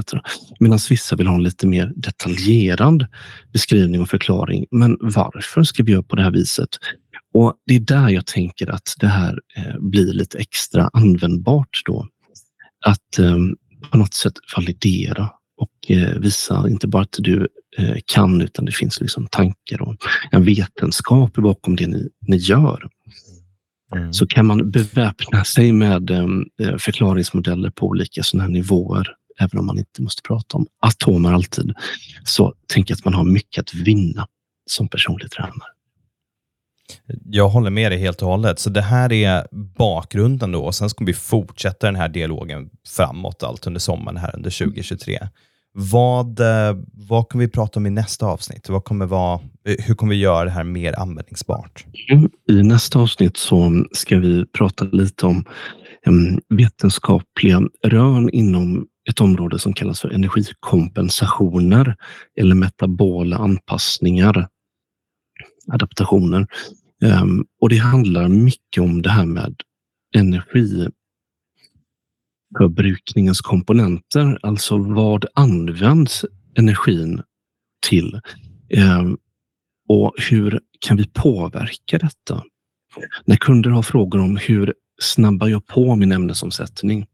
Medan 0.61 0.79
vissa 0.91 1.17
vill 1.17 1.27
ha 1.27 1.35
en 1.35 1.43
lite 1.43 1.67
mer 1.67 1.93
detaljerad 1.97 3.07
beskrivning 3.53 4.01
och 4.01 4.09
förklaring. 4.09 4.67
Men 4.71 4.97
varför 5.01 5.63
ska 5.63 5.83
vi 5.83 5.93
göra 5.93 6.03
på 6.03 6.17
det 6.17 6.23
här 6.23 6.31
viset? 6.31 6.69
Och 7.35 7.55
Det 7.67 7.75
är 7.75 7.81
där 7.81 8.09
jag 8.09 8.27
tänker 8.27 8.71
att 8.71 8.95
det 9.01 9.07
här 9.07 9.41
eh, 9.57 9.79
blir 9.79 10.13
lite 10.13 10.39
extra 10.39 10.91
användbart 10.93 11.83
då. 11.85 12.09
Att 12.87 13.19
eh, 13.19 13.37
på 13.91 13.99
något 13.99 14.15
sätt 14.15 14.35
validera 14.57 15.31
eh, 15.91 16.19
visa 16.19 16.69
inte 16.69 16.89
bara 16.89 17.03
att 17.03 17.17
du 17.19 17.49
eh, 17.79 17.97
kan 18.07 18.41
utan 18.41 18.65
det 18.65 18.73
finns 18.73 19.01
liksom 19.01 19.27
tankar 19.27 19.83
och 19.83 19.97
en 20.31 20.45
vetenskap 20.45 21.35
bakom 21.35 21.77
det 21.77 21.87
ni, 21.87 22.09
ni 22.27 22.37
gör. 22.37 22.89
Mm. 23.95 24.13
Så 24.13 24.27
kan 24.27 24.47
man 24.47 24.71
beväpna 24.71 25.45
sig 25.45 25.73
med 25.73 26.11
eh, 26.11 26.77
förklaringsmodeller 26.79 27.71
på 27.71 27.87
olika 27.87 28.23
sådana 28.23 28.45
här 28.45 28.51
nivåer, 28.51 29.09
även 29.41 29.59
om 29.59 29.67
man 29.67 29.79
inte 29.79 30.03
måste 30.03 30.23
prata 30.23 30.57
om 30.57 30.67
atomer 30.81 31.33
alltid, 31.33 31.75
så 32.25 32.55
tänker 32.67 32.93
jag 32.93 32.99
att 32.99 33.05
man 33.05 33.15
har 33.15 33.25
mycket 33.25 33.61
att 33.61 33.75
vinna 33.75 34.27
som 34.67 34.89
personlig 34.89 35.31
tränare. 35.31 35.75
Jag 37.25 37.49
håller 37.49 37.71
med 37.71 37.93
dig 37.93 37.99
helt 37.99 38.23
och 38.23 38.29
hållet. 38.29 38.59
Så 38.59 38.71
det 38.71 38.83
här 38.83 39.13
är 39.13 39.47
bakgrunden 39.77 40.53
då 40.53 40.65
och 40.65 40.75
sen 40.75 40.91
ska 40.91 41.05
vi 41.05 41.15
fortsätta 41.15 41.87
den 41.87 41.97
här 41.97 42.09
dialogen 42.09 42.71
framåt 42.97 43.43
allt 43.43 43.67
under 43.67 43.81
sommaren 43.81 44.17
här 44.17 44.37
under 44.37 44.51
2023. 44.51 45.29
Vad, 45.77 46.41
eh, 46.41 46.77
vad 46.93 47.29
kommer 47.29 47.45
vi 47.45 47.51
prata 47.51 47.81
om 47.81 47.87
i 47.87 47.91
nästa 47.91 48.27
avsnitt? 48.27 48.69
Vad 48.69 48.85
kommer 48.85 49.07
vara, 49.07 49.41
eh, 49.69 49.85
hur 49.85 49.95
kommer 49.95 50.15
vi 50.15 50.21
göra 50.21 50.45
det 50.45 50.51
här 50.51 50.65
mer 50.65 50.99
användningsbart? 50.99 51.85
Mm, 52.11 52.31
I 52.51 52.63
nästa 52.63 52.99
avsnitt 52.99 53.37
så 53.37 53.85
ska 53.93 54.19
vi 54.19 54.47
prata 54.47 54.85
lite 54.85 55.27
om 55.27 55.45
vetenskapliga 56.49 57.63
rön 57.85 58.31
inom 58.31 58.87
ett 59.11 59.21
område 59.21 59.59
som 59.59 59.73
kallas 59.73 60.01
för 60.01 60.11
energikompensationer 60.11 61.97
eller 62.41 62.55
metabola 62.55 63.37
anpassningar, 63.37 64.49
adaptationer. 65.73 66.47
Och 67.61 67.69
det 67.69 67.77
handlar 67.77 68.29
mycket 68.29 68.83
om 68.83 69.03
det 69.03 69.11
här 69.11 69.27
med 69.27 69.55
energi 70.17 70.89
energiförbrukningens 72.55 73.41
komponenter, 73.41 74.39
alltså 74.43 74.79
vad 74.79 75.27
används 75.35 76.25
energin 76.57 77.23
till? 77.89 78.21
Um, 79.01 79.19
och 79.89 80.15
hur 80.31 80.61
kan 80.81 80.97
vi 80.97 81.07
påverka 81.07 81.99
detta? 81.99 82.43
När 83.25 83.37
kunder 83.37 83.71
har 83.71 83.83
frågor 83.83 84.21
om 84.21 84.37
hur 84.37 84.75
snabbar 85.01 85.49
jag 85.49 85.67
på 85.67 85.97
min 85.97 86.13
ämnesomsättning? 86.13 87.07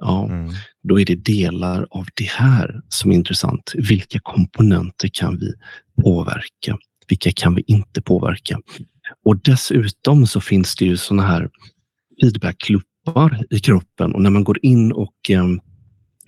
Ja, 0.00 0.26
mm. 0.26 0.50
då 0.82 1.00
är 1.00 1.04
det 1.04 1.14
delar 1.16 1.86
av 1.90 2.06
det 2.14 2.28
här 2.30 2.80
som 2.88 3.10
är 3.10 3.14
intressant. 3.14 3.72
Vilka 3.74 4.18
komponenter 4.22 5.10
kan 5.12 5.38
vi 5.38 5.52
påverka? 6.02 6.78
Vilka 7.08 7.32
kan 7.32 7.54
vi 7.54 7.64
inte 7.66 8.02
påverka? 8.02 8.60
Och 9.24 9.36
dessutom 9.42 10.26
så 10.26 10.40
finns 10.40 10.76
det 10.76 10.84
ju 10.84 10.96
såna 10.96 11.22
här 11.22 11.50
feedbackluppar 13.08 13.44
i 13.50 13.60
kroppen 13.60 14.14
och 14.14 14.22
när 14.22 14.30
man 14.30 14.44
går 14.44 14.58
in 14.62 14.92
och 14.92 15.30
eh, 15.30 15.46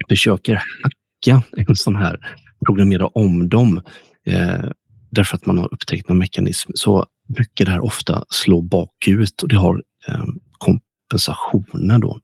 försöker 0.08 0.54
hacka 0.54 1.42
en 1.56 1.76
sån 1.76 1.96
här, 1.96 2.18
programmera 2.66 3.06
om 3.06 3.48
dem 3.48 3.82
eh, 4.26 4.70
därför 5.10 5.36
att 5.36 5.46
man 5.46 5.58
har 5.58 5.74
upptäckt 5.74 6.08
någon 6.08 6.18
mekanism, 6.18 6.70
så 6.74 7.06
brukar 7.28 7.64
det 7.64 7.70
här 7.70 7.84
ofta 7.84 8.24
slå 8.28 8.60
bakut 8.60 9.42
och 9.42 9.48
det 9.48 9.56
har 9.56 9.82
eh, 10.08 10.24
kompensationer 10.58 11.98
då. 11.98 12.20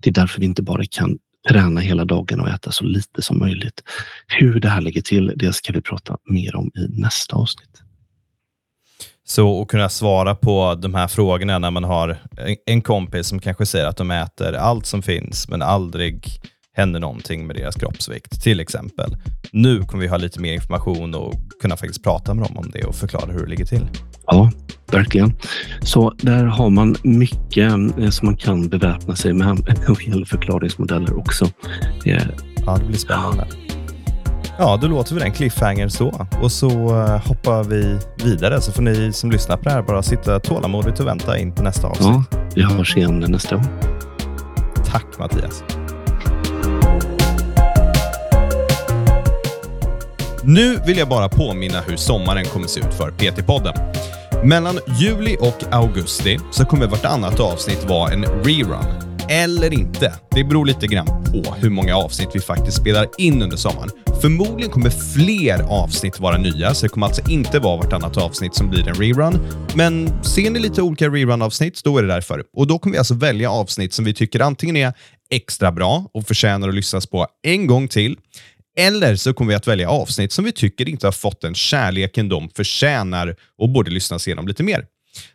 Det 0.00 0.10
är 0.10 0.14
därför 0.14 0.40
vi 0.40 0.46
inte 0.46 0.62
bara 0.62 0.84
kan 0.90 1.18
träna 1.48 1.80
hela 1.80 2.04
dagen 2.04 2.40
och 2.40 2.48
äta 2.48 2.72
så 2.72 2.84
lite 2.84 3.22
som 3.22 3.38
möjligt. 3.38 3.82
Hur 4.26 4.60
det 4.60 4.68
här 4.68 4.80
ligger 4.80 5.02
till, 5.02 5.32
det 5.36 5.52
ska 5.52 5.72
vi 5.72 5.80
prata 5.80 6.16
mer 6.24 6.56
om 6.56 6.70
i 6.74 7.00
nästa 7.00 7.36
avsnitt. 7.36 7.82
Så 9.30 9.62
att 9.62 9.68
kunna 9.68 9.88
svara 9.88 10.34
på 10.34 10.78
de 10.82 10.94
här 10.94 11.08
frågorna 11.08 11.58
när 11.58 11.70
man 11.70 11.84
har 11.84 12.18
en 12.66 12.82
kompis 12.82 13.26
som 13.26 13.38
kanske 13.38 13.66
säger 13.66 13.86
att 13.86 13.96
de 13.96 14.10
äter 14.10 14.54
allt 14.54 14.86
som 14.86 15.02
finns, 15.02 15.48
men 15.48 15.62
aldrig 15.62 16.26
händer 16.76 17.00
någonting 17.00 17.46
med 17.46 17.56
deras 17.56 17.74
kroppsvikt, 17.74 18.42
till 18.42 18.60
exempel. 18.60 19.16
Nu 19.52 19.82
kommer 19.82 20.02
vi 20.02 20.08
ha 20.08 20.16
lite 20.16 20.40
mer 20.40 20.52
information 20.52 21.14
och 21.14 21.34
kunna 21.62 21.76
faktiskt 21.76 22.04
prata 22.04 22.34
med 22.34 22.44
dem 22.44 22.56
om 22.56 22.70
det 22.70 22.84
och 22.84 22.94
förklara 22.94 23.32
hur 23.32 23.42
det 23.42 23.50
ligger 23.50 23.64
till. 23.64 23.86
Ja, 24.26 24.50
verkligen. 24.92 25.32
Så 25.82 26.14
där 26.20 26.44
har 26.44 26.70
man 26.70 26.96
mycket 27.02 27.72
eh, 27.98 28.08
som 28.10 28.26
man 28.26 28.36
kan 28.36 28.68
beväpna 28.68 29.16
sig 29.16 29.32
med 29.32 29.50
och 29.88 30.28
förklaringsmodeller 30.28 31.18
också. 31.18 31.48
Ja, 32.04 32.76
det 32.78 32.84
blir 32.86 32.98
spännande. 32.98 33.46
Ja, 33.50 33.79
då 34.60 34.86
låter 34.86 35.14
vi 35.14 35.20
den 35.20 35.32
cliffhanger 35.32 35.88
så 35.88 36.26
och 36.42 36.52
så 36.52 36.70
eh, 36.70 37.26
hoppar 37.28 37.64
vi 37.64 37.98
vidare 38.24 38.60
så 38.60 38.72
får 38.72 38.82
ni 38.82 39.12
som 39.12 39.30
lyssnar 39.30 39.56
på 39.56 39.62
det 39.62 39.70
här 39.70 39.82
bara 39.82 40.02
sitta 40.02 40.40
tålamodigt 40.40 41.00
och 41.00 41.06
vänta 41.06 41.38
in 41.38 41.52
på 41.52 41.62
nästa 41.62 41.86
avsnitt. 41.86 42.26
Ja, 42.30 42.38
vi 42.54 42.62
hörs 42.62 42.96
igen 42.96 43.24
nästa 43.28 43.56
gång. 43.56 43.66
Tack 44.84 45.06
Mattias. 45.18 45.64
Nu 50.42 50.76
vill 50.86 50.98
jag 50.98 51.08
bara 51.08 51.28
påminna 51.28 51.80
hur 51.80 51.96
sommaren 51.96 52.44
kommer 52.44 52.66
se 52.66 52.80
ut 52.80 52.94
för 52.94 53.10
PT-podden. 53.10 53.74
Mellan 54.44 54.78
juli 55.00 55.36
och 55.40 55.64
augusti 55.70 56.38
så 56.52 56.64
kommer 56.64 56.86
vartannat 56.86 57.40
avsnitt 57.40 57.84
vara 57.88 58.12
en 58.12 58.24
rerun. 58.24 59.09
Eller 59.32 59.72
inte. 59.72 60.14
Det 60.30 60.44
beror 60.44 60.66
lite 60.66 60.86
grann 60.86 61.06
på 61.06 61.54
hur 61.54 61.70
många 61.70 61.96
avsnitt 61.96 62.28
vi 62.34 62.40
faktiskt 62.40 62.76
spelar 62.76 63.08
in 63.18 63.42
under 63.42 63.56
sommaren. 63.56 63.90
Förmodligen 64.20 64.70
kommer 64.70 64.90
fler 64.90 65.62
avsnitt 65.62 66.20
vara 66.20 66.38
nya, 66.38 66.74
så 66.74 66.86
det 66.86 66.90
kommer 66.90 67.06
alltså 67.06 67.30
inte 67.30 67.58
vara 67.58 67.76
vartannat 67.76 68.16
avsnitt 68.16 68.54
som 68.54 68.70
blir 68.70 68.88
en 68.88 68.94
rerun. 68.94 69.38
Men 69.76 70.24
ser 70.24 70.50
ni 70.50 70.58
lite 70.58 70.82
olika 70.82 71.08
rerun-avsnitt, 71.08 71.84
då 71.84 71.98
är 71.98 72.02
det 72.02 72.08
därför. 72.08 72.44
Och 72.56 72.66
då 72.66 72.78
kommer 72.78 72.92
vi 72.92 72.98
alltså 72.98 73.14
välja 73.14 73.50
avsnitt 73.50 73.92
som 73.92 74.04
vi 74.04 74.14
tycker 74.14 74.40
antingen 74.40 74.76
är 74.76 74.92
extra 75.30 75.72
bra 75.72 76.10
och 76.14 76.26
förtjänar 76.26 76.68
att 76.68 76.74
lyssnas 76.74 77.06
på 77.06 77.26
en 77.42 77.66
gång 77.66 77.88
till, 77.88 78.16
eller 78.78 79.16
så 79.16 79.34
kommer 79.34 79.48
vi 79.48 79.54
att 79.54 79.66
välja 79.66 79.90
avsnitt 79.90 80.32
som 80.32 80.44
vi 80.44 80.52
tycker 80.52 80.88
inte 80.88 81.06
har 81.06 81.12
fått 81.12 81.40
den 81.40 81.54
kärleken 81.54 82.28
de 82.28 82.50
förtjänar 82.56 83.36
och 83.58 83.68
borde 83.68 83.90
lyssnas 83.90 84.28
igenom 84.28 84.48
lite 84.48 84.62
mer. 84.62 84.84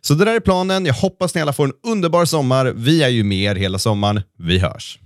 Så 0.00 0.14
det 0.14 0.24
där 0.24 0.34
är 0.34 0.40
planen. 0.40 0.86
Jag 0.86 0.94
hoppas 0.94 1.34
ni 1.34 1.40
alla 1.40 1.52
får 1.52 1.64
en 1.64 1.72
underbar 1.86 2.24
sommar. 2.24 2.66
Vi 2.76 3.02
är 3.02 3.08
ju 3.08 3.24
med 3.24 3.38
er 3.38 3.54
hela 3.54 3.78
sommaren. 3.78 4.22
Vi 4.38 4.58
hörs! 4.58 4.98